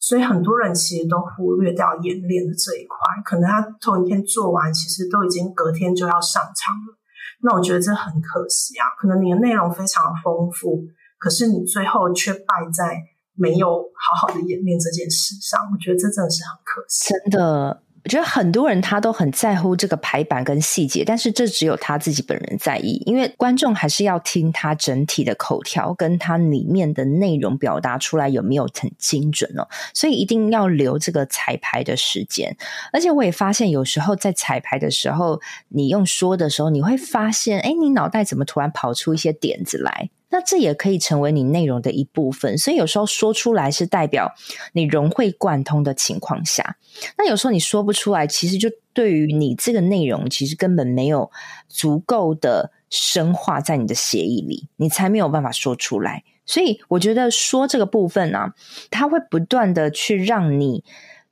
[0.00, 6.96] 所以很多人其实都忽略掉演练的这一块，可能他头一天做完，其实都已经隔天就要上场了。
[7.42, 10.82] 那我觉得这很可惜啊，可能你的内容非常丰富，
[11.18, 12.98] 可是你最后却败在
[13.34, 15.60] 没有好好的演练这件事上。
[15.70, 17.82] 我觉得这真的是很可惜，真的。
[18.08, 32.56] 我觉得很多人他都很在乎这个排版跟细节，但是这只有他自己本人在意，因为观众还是要听他整体的口条跟他里面的内容表达出来有没有很精准哦，所以一定要留这个彩排的时间。
[32.94, 40.08] 而且我也发现，有时候在彩排的时候，你用说的时候，你会发现，哎，你脑袋怎么突然跑出一些点子来？
[40.30, 44.34] 那这也可以成为你内容的一部分，所以有时候说出来是代表
[44.72, 46.76] 你融会贯通的情况下。
[47.16, 51.30] 那有时候你说不出来，其实就对于你这个内容，其实根本没有
[51.68, 56.24] 足够的深化在你的协议里，你才没有办法说出来。
[56.44, 58.54] 所以我觉得说这个部分呢、啊，
[58.90, 60.84] 它会不断的去让你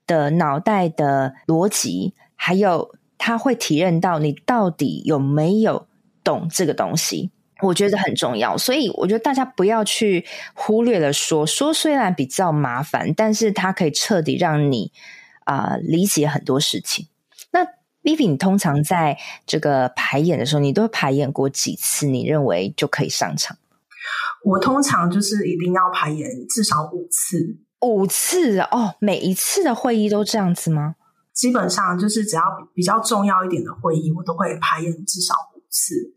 [0.07, 5.87] 的脑袋的逻辑，还有它会体验到你到底有没有
[6.23, 7.31] 懂这个东西。
[7.63, 14.93] 我觉得很重要，所以我觉得大家不要去忽略了说，说虽然比较麻烦，但是它可以彻底让你
[15.45, 17.09] 啊、呃、理解很多事情。
[17.53, 17.65] 那
[18.03, 19.17] Vivi，你通常在
[19.47, 22.07] 这个排演的时候，你都排演过几次？
[22.07, 23.57] 你认为就可以上场？
[24.45, 30.97] 我通常就是一定要排演至少五次，五次哦，每一次的会议都这样子吗？
[31.33, 32.43] 基本上就是只要
[32.75, 36.16] 比较重要一点的会议，我都会排演至少五次。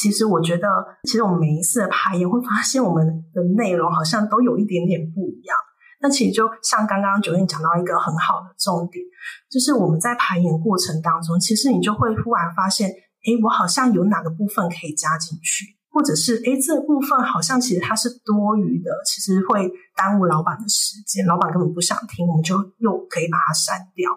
[0.00, 0.68] 其实我觉得，
[1.04, 5.56] 其实我们每一次的排演会发现，我们的内容好像都有一点点不一样。
[6.02, 9.02] 那其实就像刚刚 Joanne 讲到一个很好的重点，
[9.50, 24.10] 就是我们在排演过程当中，其实你就会忽然发现，诶，我好像有哪个部分可以加进去，或者是诶，这部分好像其实它是多余的，其实会耽误老板的时间，老板根本不想听，我们就又可以把它删掉。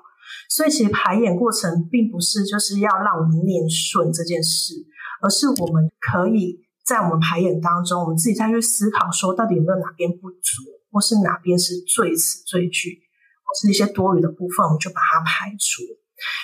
[0.50, 4.74] 所以，其实排演过程并不是就是要让我们念顺这件事。
[5.21, 12.99] 而是我们可以在我们排演当中，我们自己再去思考，说到底有没有哪边不足，或是哪边是最词最句，
[13.43, 15.84] 或是一些多余的部分，我们就把它排除。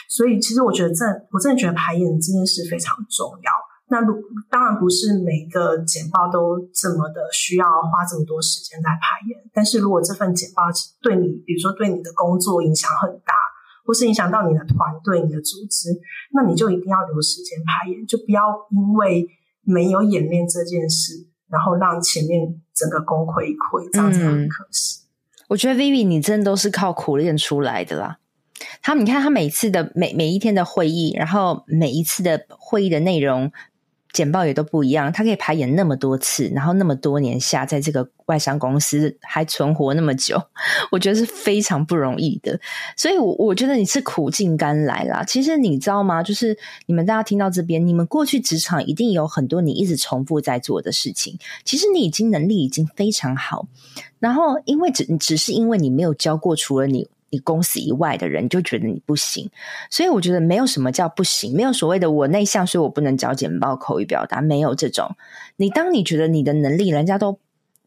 [0.07, 3.51] 所以，其实我觉得这，我真的觉得排演这件事非常重要。
[3.88, 4.15] 那如
[4.49, 10.63] 当然不是每个简报都这么的需要花这么多时间在排演，但是如果这份简报
[11.01, 13.33] 对你，比如说对你的工作影响很大。
[13.86, 15.89] 或是影响到你的团队、你的组织，
[16.34, 19.28] 那你就一定要留时间排演，就不要因为
[19.62, 25.04] 没有演练这件事，然后让前面整个功亏一篑，这样子很可惜。
[25.04, 28.17] 嗯，我觉得 Vivi 你真的都是靠苦练出来的啦。
[28.82, 33.52] 他，你看他每次的每每一天的会议，然后每一次的会议的内容。
[34.15, 40.41] 简报也都不一样，他可以排演那么多次，然后那么多年下，在这个外商公司还存活那么久，
[40.89, 42.58] 我觉得是非常不容易的。
[42.95, 45.21] 所以，我我觉得你是苦尽甘来啦。
[45.25, 46.23] 其实你知道吗？
[46.23, 51.38] 就是你们大家听到这边，你们过去职场一定有很多你一直重复在做的事情。
[51.65, 53.67] 其实你已经能力已经非常好，
[54.19, 57.10] 然后因为只只是因为你没有教过除了你。
[57.29, 59.49] 你公司以外的人就觉得你不行，
[59.89, 65.15] 所以我觉得没有什么叫不行，没有所谓的我内向，所以我不能找简报口语表达，没有这种。
[65.55, 67.39] 你当你觉得你的能力，人家都。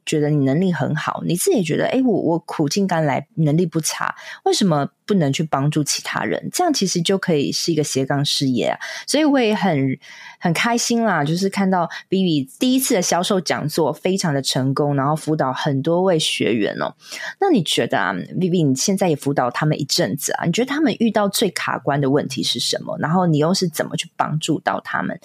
[0.08, 6.48] 觉得你能力很好，你自己也觉得，哎，我我苦尽甘来，能力不差，为什么不能去帮助其他人？
[6.50, 8.78] 这样其实就可以是一个斜杠事业啊！
[9.06, 9.98] 所以我也很
[10.40, 16.94] 很开心啦，就是看到 Vivi 第一次的销售讲座非常的成功，然后辅导很多位学员哦。
[17.38, 22.96] 那你觉得啊，Vivi 你现在也辅导他们一阵子啊，你觉得他们遇到最卡关的问题是什么？
[22.98, 25.20] 然后你又是怎么去帮助到他们？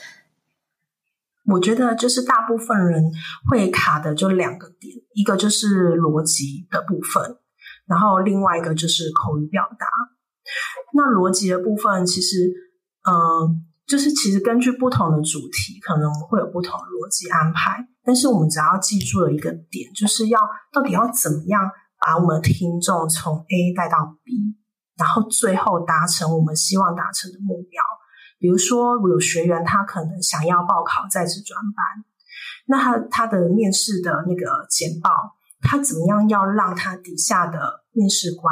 [1.46, 3.12] 我觉得就是大部分人
[3.50, 7.38] 会卡的就两个点，一个就是逻辑的部分，
[7.86, 9.86] 然后另外一个就是口语表达。
[10.94, 12.52] 那逻辑的部分其实，
[13.10, 17.88] 嗯、就是其实根据不同的主题，可能会有不同的逻辑安排。
[18.06, 20.40] 但是我们只要记住了一个点，就是要
[20.72, 24.32] 到底要怎么样把我们的听众从 A 带到 B，
[24.98, 27.82] 然后最后达成我们希望达成的目标。
[28.44, 32.04] 比如说，有学员他可能想要报考在职专班，
[32.68, 35.10] 那他他的面试的那个简报，
[35.62, 38.52] 他怎么样要让他底下的面试官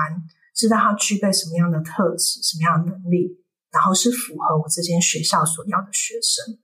[0.56, 3.36] 知道他具备什么样的特质、什么样的能力，
[3.70, 6.58] 然后是符合我这间学校所要的学生。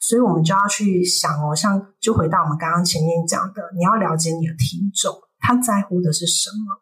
[0.00, 6.74] 所以我们就要去想哦，像就回到我们刚刚前面讲的，你要了解你的听众，他在乎的是什么，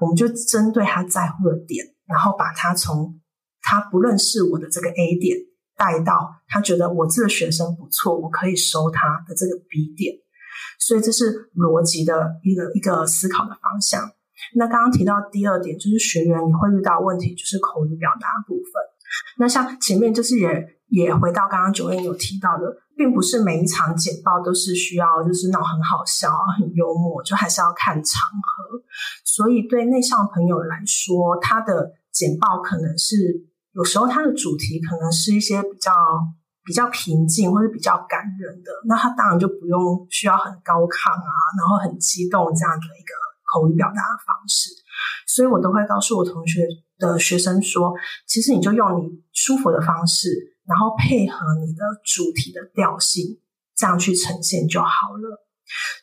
[0.00, 3.20] 我们就针对他在乎的点，然后把他从。
[3.66, 5.38] 他不认识我的这个 A 点，
[5.74, 10.14] 带到他觉得我这个学生不错，我可以收他的这个 B 点，
[10.78, 14.10] 所以这是逻辑的一个一个思考的方向。
[14.54, 18.70] 那刚刚提到第二点，就是学员你会遇到问题，就是口语表达部分。
[19.38, 28.82] 那像前面就是也也回到刚刚 Joanne 有提到的，并不是每一场简报都是需要就是闹很好笑、很幽默，就还是要看场合。
[29.24, 33.48] 所以对内向朋友来说，他的简报可能是。
[33.74, 35.92] 有时候它的主题可能是一些比较
[36.64, 43.12] 比较平静或者比较感人的，那它当然就不用需要很高亢啊，然后很激动这样的一个
[43.52, 44.70] 口语表达的方式。
[45.26, 46.66] 所以我都会告诉我同学
[46.98, 47.92] 的学生说，
[48.26, 53.40] 其实你就用你舒服的方式，然后配合你的主题的调性，
[53.76, 55.44] 这样去呈现就好了。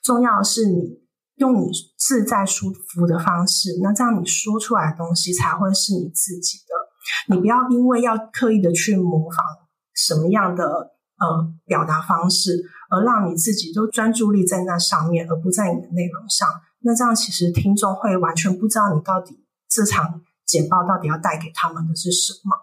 [0.03, 0.99] 重要的是你
[1.36, 6.70] 用你自在舒服的方式，那这样你说出来的东西才会是你自己的。
[7.30, 9.45] 你不要因为要刻意的去模仿
[9.93, 16.47] 什么样的呃表达方式，而让你自己都专注力在那上面，而不在你的内容上。
[16.80, 22.58] 那这样其实听众会完全不知道你到底这场简报到底要带给他们的是什么。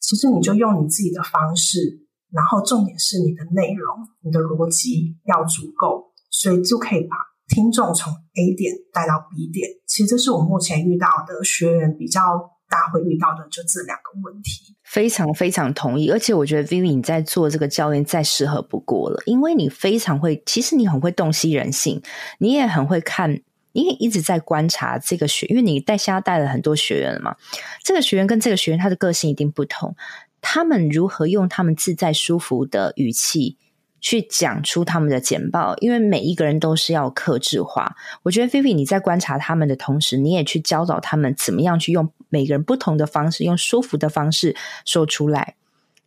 [0.00, 7.16] 其实你就用你自己的方式，然后重点是你的内容、你的逻辑要足够，所以就可以把
[7.48, 9.68] 听众从 A 点带到 B 点。
[9.86, 14.74] 其实这是我目前遇到的学员比较大家会遇到的就这两个问题。
[14.84, 22.02] 非常非常同意，而且我觉得 Vivi 你在做这个教练再适合不过了，因为你非常会，其实你很会洞悉人性，
[22.38, 23.40] 你也很会看。
[23.72, 27.36] 你也一直在观察这个学，因为你带现在带了很多学员了嘛。
[27.84, 29.94] 这个学员跟这个学员他的个性一定不同，
[30.40, 33.56] 他们如何用他们自在舒服的语气
[34.00, 35.76] 去讲出他们的简报？
[35.78, 37.96] 因为每一个人都是要克制化。
[38.22, 45.54] 我觉得菲菲你在观察他们的同时，你也去教导他们怎么样去用每个人不同的方式，用舒服的方式说出来。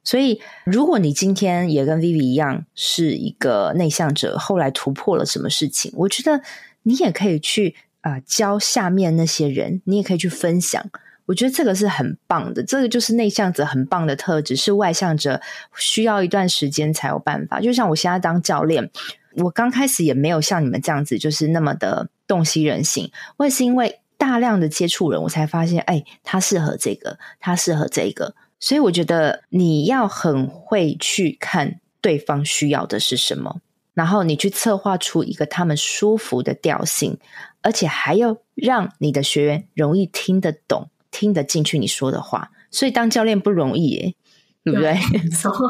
[0.03, 6.41] 所以，如果你今天也跟 Vivi 一样是一个内向者，后来突破了什么事情，我觉得。
[6.83, 10.83] 你也可以去啊、教下面那些人，你也可以去分享。
[11.32, 15.39] 我觉得这个是很棒的，这个就是内向者很棒的特质，是外向者
[15.77, 17.61] 需要一段时间才有办法。
[17.61, 18.91] 就像我现在当教练，
[19.38, 23.09] 我刚开始也没有像你们这样子，就是那么的洞悉人性。
[23.38, 28.36] 我也是因为大量的接触人，我才发现，哎，他适合这个，他适合这个。
[28.59, 33.61] 所以我觉得你要很会去看对方需要的是什么。
[33.93, 37.17] 然后你去策划出一个他们舒服的调性，
[37.61, 42.51] 而且还要让你的学员容易听得懂、听得进去你说的话。
[42.72, 44.16] 所以当教练不容易耶，
[44.64, 44.97] 对不对？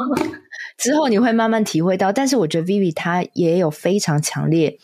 [0.78, 2.12] 之后你会慢慢体会到。
[2.12, 4.78] 但是我觉得 Vivi 他也有非常强烈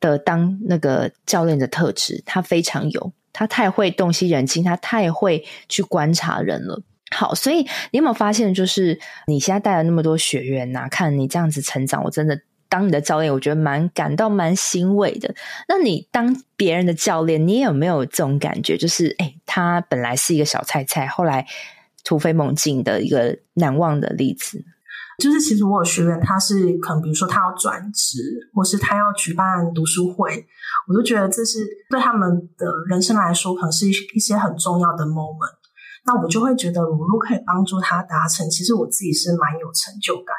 [0.00, 6.82] 的当那个教练的特质，他非常有，他太会洞悉人心，他太会去观察人了。
[7.10, 7.58] 好，所以
[7.90, 12.40] 你有没有发现，就是你现在带了那么多学员呐、啊，看你这样子成长，我真的。
[12.74, 15.32] 当你的教练，我觉得蛮感到蛮欣慰的。
[15.68, 18.76] 那你当别人的教练，你有没有这种感觉？
[18.76, 21.46] 就是，哎，他本来是一个小菜菜，后来
[22.02, 24.64] 突飞猛进的一个难忘的例子。
[25.20, 30.44] 就是，其实我有学员，他是可能比如说他要转职，或是他要举办读书会，
[30.88, 35.54] 我都觉得这是对他们的人生来说，可能是一些很重要的 moment。
[36.04, 40.34] 那我就会觉得，我如果可以帮助他达成，其实我自己是蛮有成就感。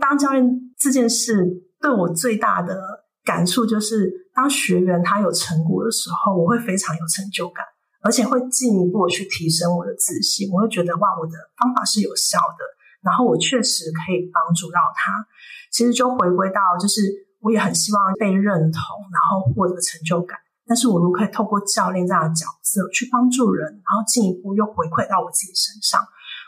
[0.00, 1.46] 当教练这件事
[1.80, 7.64] 对我最大的感触就是，当学员他有成果的时候，我会非常有成就感，
[8.02, 10.50] 而且会进一步去提升我的自信。
[10.50, 12.64] 我会觉得哇，我的方法是有效的，
[13.02, 15.26] 然后我确实可以帮助到他。
[15.70, 17.02] 其实就回归到，就是
[17.40, 18.82] 我也很希望被认同，
[19.12, 20.38] 然后获得成就感。
[20.66, 26.00] 但是我如果可以透过教练这样的角色去帮助人，然后进一步又回馈到我自己身上。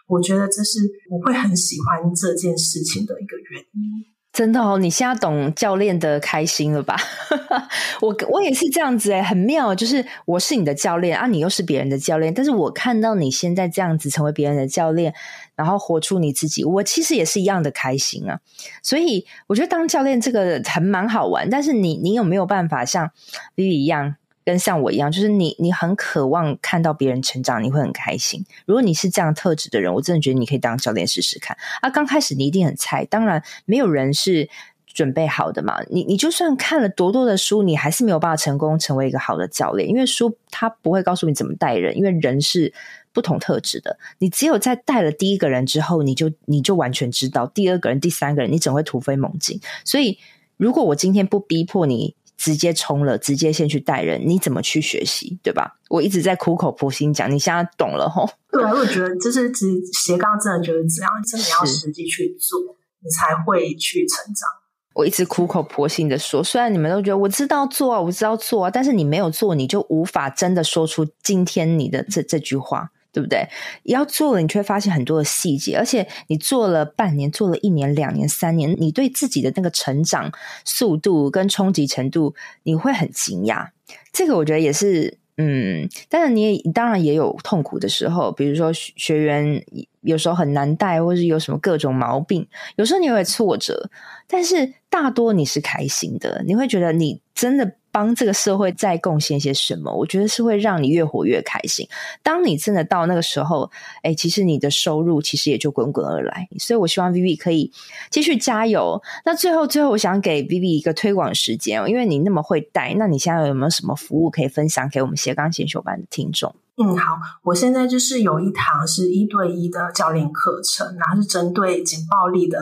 [0.06, 0.80] 我觉得这是
[1.10, 4.06] 我会很喜欢这件事情的一个原因。
[4.32, 6.96] 真的哦，你现在懂教练的开心了吧？
[8.00, 9.74] 我我也是这样子诶，很妙。
[9.74, 15.12] 就是我是你的教练啊，你又是别人的教练，但是我看到你现在这样子成为别人的教练，
[15.54, 18.40] 然后活出你自己，我其实也是一样的开心啊。
[18.82, 21.50] 所以我觉得当教练这个还蛮好玩。
[21.50, 23.10] 但是你你有没有办法像
[23.54, 24.16] Vivi 一样？
[24.44, 28.44] 跟像我一样，就是你，你很渴望看到别人成长，你会很开心。
[28.66, 31.56] 如果你是这样特质的人，我真的觉得你可以当教练试试看。
[31.80, 34.48] 啊，刚开始你一定很菜，当然没有人是
[34.86, 35.82] 准备好的嘛。
[35.88, 42.74] 你你就算看了多多的书，你还是没有办法成功成为一个好的教练，因为书它不会告诉你怎么带人，因为人是
[43.12, 43.98] 不同特质的。
[44.18, 49.60] 你只有在带了第一个人之后，你就你就完全知道第二个人、第三个人，你怎会突飞猛进。
[49.84, 50.18] 所以，
[50.56, 55.78] 如果我今天不逼迫你，直接冲了，直接先去带人，你怎么去学习，对吧？
[55.88, 58.28] 我一直在苦口婆心讲，你现在懂了吼。
[58.50, 62.58] 对，我觉得就是其实斜杠真的就是这样，真的要实际去做，
[62.98, 64.48] 你才会去成长。
[64.94, 72.90] 我一直苦口婆心的说，虽然你们都觉得我知道做啊，我知道做啊，但是你没有做，你就无法真的说出今天你的这这句话。
[73.12, 73.46] 对不对？
[73.82, 80.32] 要做了，你却发现很多的细节，而且你做了半年，做了一年、两年、三年，你对自己的那个成长
[80.64, 83.68] 速度跟冲击程度，你会很惊讶。
[84.12, 89.62] 这个我觉得也是，嗯，但是你也当然也有痛苦的时候，比如说学员
[90.00, 93.90] 有时候很难带，或是有什么各种毛病，有时候你会挫折，
[94.26, 97.76] 但是大多你是开心的，你会觉得你真的。
[97.92, 99.92] 帮这个社会再贡献些什么？
[99.92, 101.86] 我觉得是会让你越活越开心。
[102.22, 103.70] 当你真的到那个时候，
[104.02, 106.48] 哎，其实你的收入其实也就滚滚而来。
[106.58, 107.70] 所以我希望 Vivi 可以
[108.10, 109.00] 继续加油。
[109.26, 116.54] 那最后，最后我想给 Vivi 一个推广时间，因为你那么会带，那你现在有没有什么服务可以分享给我们斜杠选修班的听众？
[116.78, 122.58] 嗯，好，我现在就是有一堂是一对一的教练课程，然后是针对警报力的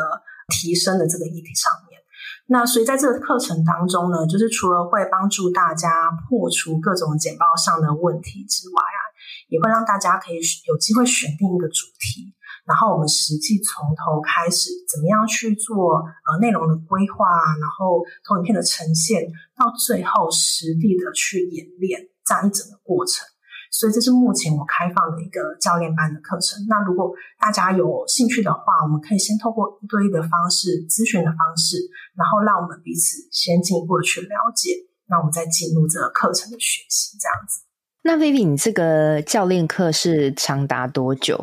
[0.48, 1.89] 提升的这个议题上面。
[2.52, 9.00] 那所以在这个课程当中呢，就是除了会帮助大家破除各种简报上的问题之外啊，
[9.46, 12.34] 也会让大家可以有机会选定一个主题。
[12.66, 17.24] 然后我们实际从头开始，怎么样去做呃内容的规划，
[17.60, 23.24] 然后投影片的呈现，到最后实地的去演练这样一整个过程。
[23.70, 26.66] 所以这是目前我开放的一个教练班的课程。
[26.68, 31.78] 那如果大家有兴趣的话，我们可以先透过一对一的方式咨询的方式，
[32.16, 34.74] 然后让我们彼此先进一步的去了解，
[35.08, 37.62] 那我们再进入这个课程的学习，这样子。
[38.02, 41.36] 那 Vivi，你这个教练课是长达多久？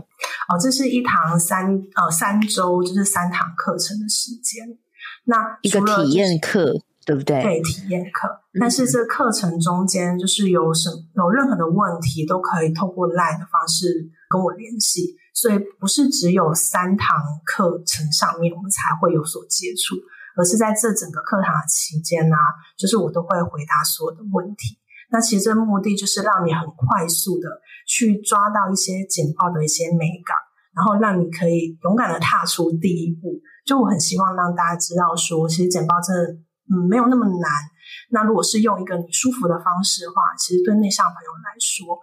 [0.50, 4.78] 哦，这是一堂三呃三周，就是三堂课程的时间。
[5.26, 6.74] 那一个体验课，
[7.08, 7.42] 对不对？
[7.42, 8.28] 对，体验课。
[8.60, 15.16] 但是这课程中间，就是有什有任何的问题，都可以透过 LINE 的方式跟我联系。
[15.34, 19.96] 所以不是只有三堂课程上面我们才会有所接触，
[20.36, 24.78] 而是在这整个课堂的期间呢、啊，就是我都会回答所有的问题。
[25.10, 30.36] 那其实这目的就是让你很快速的去抓到一些简报的一些美感，
[30.76, 33.40] 然后让你可以勇敢的踏出第一步。
[33.64, 36.36] 就我很希望让大家知道说，其实简报真的
[36.70, 37.52] 嗯没有那么难。
[38.10, 42.00] 那如果是用一个你舒服的方式的话，其实对内向朋友来说，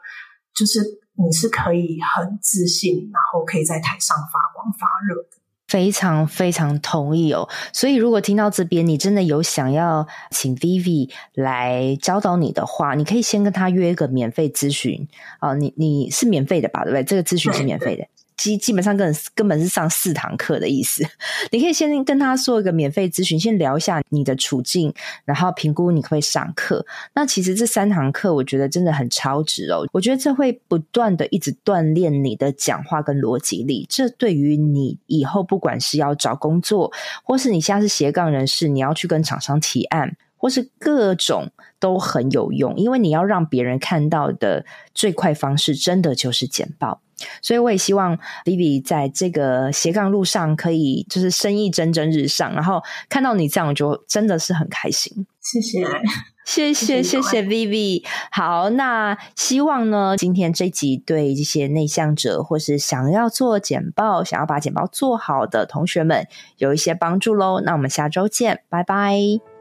[0.54, 0.80] 就是
[1.16, 5.38] 你是可以很自信，然后可以在台上发光发热的。
[5.66, 15.08] 非常非常同意哦，所以如果听到这边，你真的有想要请 Vivi 来教导你的话，你可以先跟他约一个免费咨询
[15.40, 16.84] 啊，你你是免费的吧？
[16.84, 17.02] 对不对？
[17.02, 18.06] 这个咨询是免费的。
[18.36, 21.06] 基基本上根本根本是上四堂课的意思，
[21.50, 24.92] 你可以先跟他说一个免费咨询，先聊一下你的处境，
[25.24, 26.84] 然后评估你可以上课。
[27.14, 47.00] 那其实这三堂课我觉得真的很超值哦，我觉得这会不断的一直锻炼你的讲话跟逻辑力，这对于你以后不管是要找工作，或是你现在是斜杠人士，你要去跟厂商提案，或是各种都很有用，因为你要让别人看到的最快方式，真的就是简报。
[47.40, 55.26] 所以我也希望 Vivi 在这个斜杠路上可以就是生意蒸蒸日上，然后看到你这样，我就真的是很开心。
[55.40, 55.86] 谢谢，
[56.44, 58.04] 谢谢，谢谢 Vivi。
[58.30, 66.28] 好，那希望呢，今天这集对这些内向者或是想要做简报、想要把简报做好的同学们
[66.58, 67.62] 有一些帮助喽。
[67.64, 69.53] 那我们下周见，拜拜。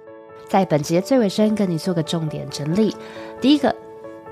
[0.47, 2.95] 在本集的最尾声，跟你做个重点整理。
[3.41, 3.75] 第一个。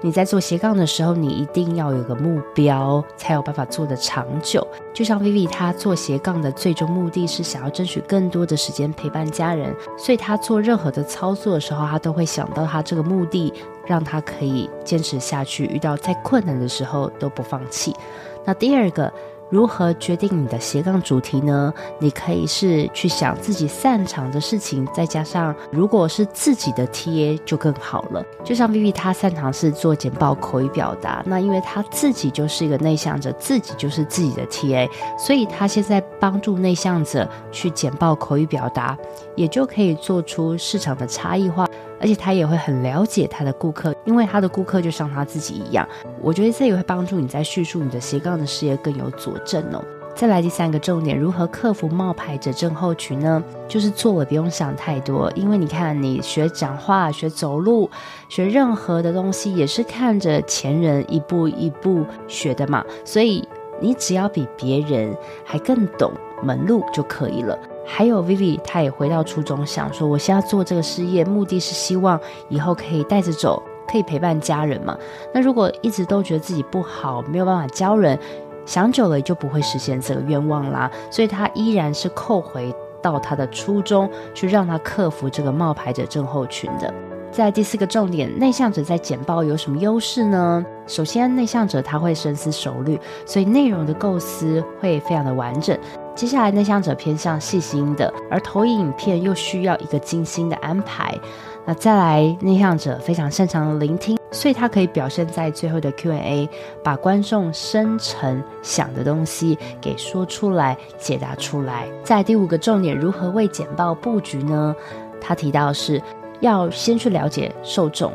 [0.03, 4.67] 你在做斜杠的时候，你一定要有个目标，才有办法做得长久。
[4.95, 13.53] 就像 Vivi，他做斜杠的最终目的是想要争取更多的时间陪伴家人，所以他做任何的操作的时候，他都会想到他这个目的，
[13.85, 17.95] 让他可以坚持下去，遇到再困难的时候都不放弃。
[18.43, 19.13] 那第二个。
[19.51, 21.71] 如何决定你的斜杠主题呢？
[21.99, 28.25] 你可以是去想自己擅长的事情，再加上如果是自己的 TA 就更好了。
[28.43, 34.89] 就像 Vivi 他擅长是做简报口语表达，那因为他自己就是一个内向者，自己就是自己的 TA，
[35.19, 38.97] 所以他现在帮助内向者去简报口语表达，
[39.35, 41.67] 也就可以做出市场的差异化。
[42.01, 45.87] 而且他也会很了解他的顾客，因为他的顾客就像他自己一样。
[46.19, 49.83] 我觉得这也会帮助你在叙述你的斜杠的事业更有佐证哦。
[50.13, 53.41] 再来第三个重点，如何克服冒牌者症候群呢？
[53.67, 57.89] 就是做了不用想太多，因为你看你学讲话、学走路、
[58.27, 62.83] 学任何的东西，也是看着前人一步一步学的嘛。
[63.05, 63.47] 所以
[63.79, 66.11] 你只要比别人还更懂
[66.43, 67.57] 门路就可以了。
[67.93, 72.17] 还有 Vivi，他也回到初衷，想说，我现在做这个事业，目的是希望
[72.47, 74.97] 以后可以带着走，可以陪伴家人嘛。
[75.33, 78.17] 那如果一直都觉得自己不好，没有办法教人，
[78.65, 80.89] 想久了也就不会实现这个愿望啦。
[81.11, 86.91] 所以他依然是扣回到他的初衷，去让他克服这个冒牌者症候群的。
[87.29, 90.65] 在第四个重点，内向者在简报有什么优势呢？
[90.87, 95.77] 首先，内向者他会深思熟虑，所以内容的构思会非常的完整。
[96.13, 101.17] 接下来，内向者偏向细心的，而投影影片又需要一个精心的安排。
[101.65, 106.49] 那再来，内向者非常擅长聆听，所以他可以表现在最后的 Q&A，
[106.83, 111.87] 把观众深层想的东西给说出来、解答出来。
[112.03, 114.75] 在第五个重点，如何为简报布局呢？
[115.19, 116.01] 他提到是。
[116.41, 118.11] 要先去了解受众，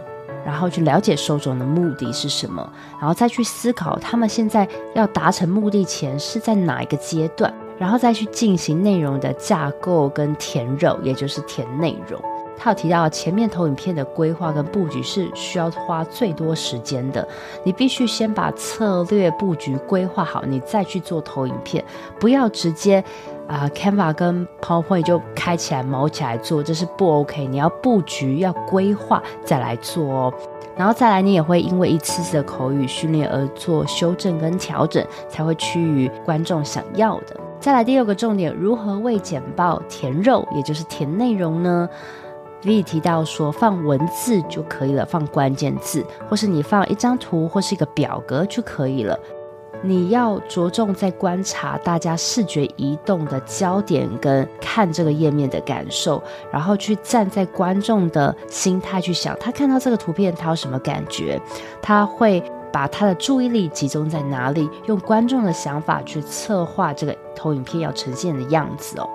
[0.47, 12.23] 然后去了解受众的目的是什么，然后再去思考他们现在要达成目的前是在哪一个阶段，然后再去进行内容的架构跟填肉，也就是填内容。
[12.59, 17.27] 他有提到前面投影片的规划跟布局是需要花最多时间的。
[17.65, 21.85] 你必须先把策略布局规划好，你再去做投影片，
[22.19, 23.05] 不要直接
[23.49, 27.47] 啊、呃、Canva 跟 PowerPoint 就开起来毛起来做，这是不 OK。
[27.47, 30.35] 你要布局，要规划再来做哦。
[30.77, 37.37] 然后再来，你也会因为一次次的口语训练而做修正跟调整，才会趋于观众想要的。
[37.59, 41.89] 再来第二个重点，如何为简报填肉，也就是填内容呢
[42.65, 49.19] ？V 提到说，放文字就可以了，放关键字，或是你放一张图或是一个表格就可以了。
[49.83, 61.41] 你要着重在观察大家视觉移动的焦点跟看这个页面的感受，然后去站在观众的心态去想，他看到这个图片他有什么感觉，
[61.81, 62.43] 他会
[62.73, 69.09] 把他的注意力集中在哪里，用观众的想法去策划这个投影片要呈现的样子哦。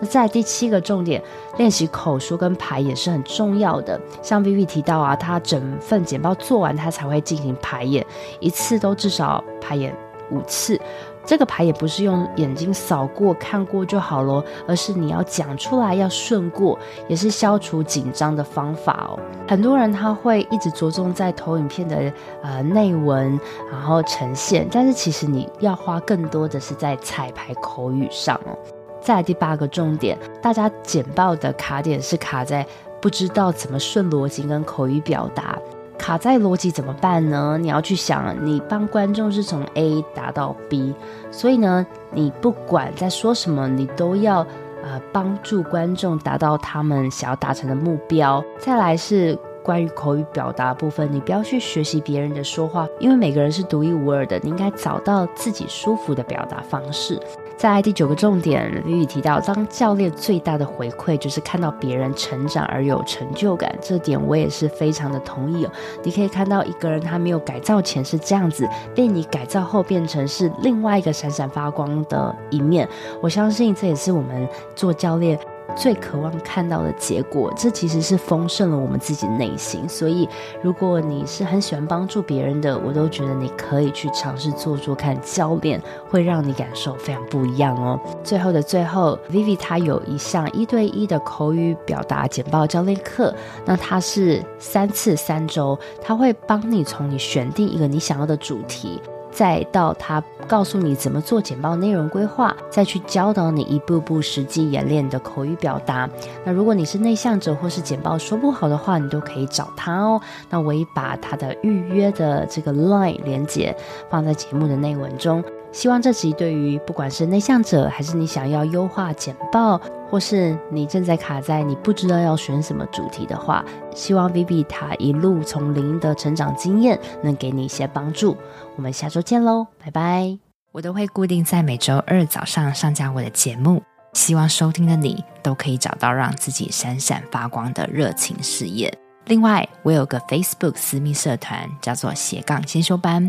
[0.00, 1.22] 那在第七个重点，
[1.56, 4.00] 练习口说跟排演是很重要的。
[4.22, 8.04] 像 Vivi 提到啊，他整份简报做完，他才会进行排演，
[8.40, 9.94] 一次都至少排演
[10.30, 10.80] 五次。
[11.28, 19.20] 这个牌也不是用眼睛扫过看过就好咯，而是你要讲出来要顺过，也是消除紧张的方法哦。
[19.46, 22.10] 很多人他会一直着重在投影片的
[22.42, 23.38] 呃内文，
[23.70, 28.56] 然后呈现，但是其实你要花更多的是在彩排口语上哦。
[28.98, 32.66] 再来第八个重点，大家简报的卡点是卡在
[33.02, 35.58] 不知道怎么顺逻辑跟口语表达，
[35.98, 37.58] 卡在逻辑怎么办呢？
[37.60, 40.94] 你要去想，你帮观众是从 A 达到 B，
[41.30, 44.46] 所以呢，你不管在说什么，你都要
[44.82, 48.42] 呃帮助观众达到他们想要达成的目标。
[48.58, 57.20] 再来是关于口语表达部分，你不要去学习别人的说话，因为每个人是独一无二的，你应该找到自己舒服的表达方式。
[57.58, 65.72] 在第九个重点李宇提到，当教练最大的回馈就是看到别人成长而有成就感，这点我也是非常的同意哦。
[66.04, 72.88] 你可以看到一个人他没有改造前是这样子，被你改造后变成是另外一个闪闪发光的一面，
[73.20, 75.36] 我相信这也是我们做教练。
[75.78, 79.88] 最渴望看到的结果，这其实是丰盛了我们自己内心。
[79.88, 80.28] 所以，
[80.60, 85.16] 如果你是很喜欢帮助别人的，我都觉得你可以去尝试做做看。
[85.38, 88.00] 教练会让你感受非常不一样哦。
[88.24, 93.32] 最后的最后，Vivi 她有一项一对一的口语表达简报教练课，
[93.64, 99.00] 那它是三次三周，他会帮你从你选定一个你想要的主题。
[99.30, 106.08] 再到他告诉你怎么做简报内容规划，再去教导你一步步实际演练的口语表达。
[106.44, 110.20] 那如果你是内向者或是简报说不好的话，你都可以找他哦。
[110.50, 113.76] 那我也把他的预约的这个 LINE 连接
[114.10, 115.44] 放在节目的内文中。
[115.70, 123.64] 希望这集对于不管是内向者，还是你想要优化简报，或是你正在卡在你不知道要选什么主题的话，
[123.94, 128.36] 希望 Vivi 他一路从零的成长经验能给你一些帮助。
[128.76, 130.38] 我们下周见喽，拜拜！
[130.72, 133.82] 我都会固定在每周二早上上架我的节目，
[134.14, 138.92] 希望收听的你都可以找到让自己闪闪发光的热情事业。
[139.26, 143.28] 另外，我有个 Facebook 私密社团，叫做斜杠先修班。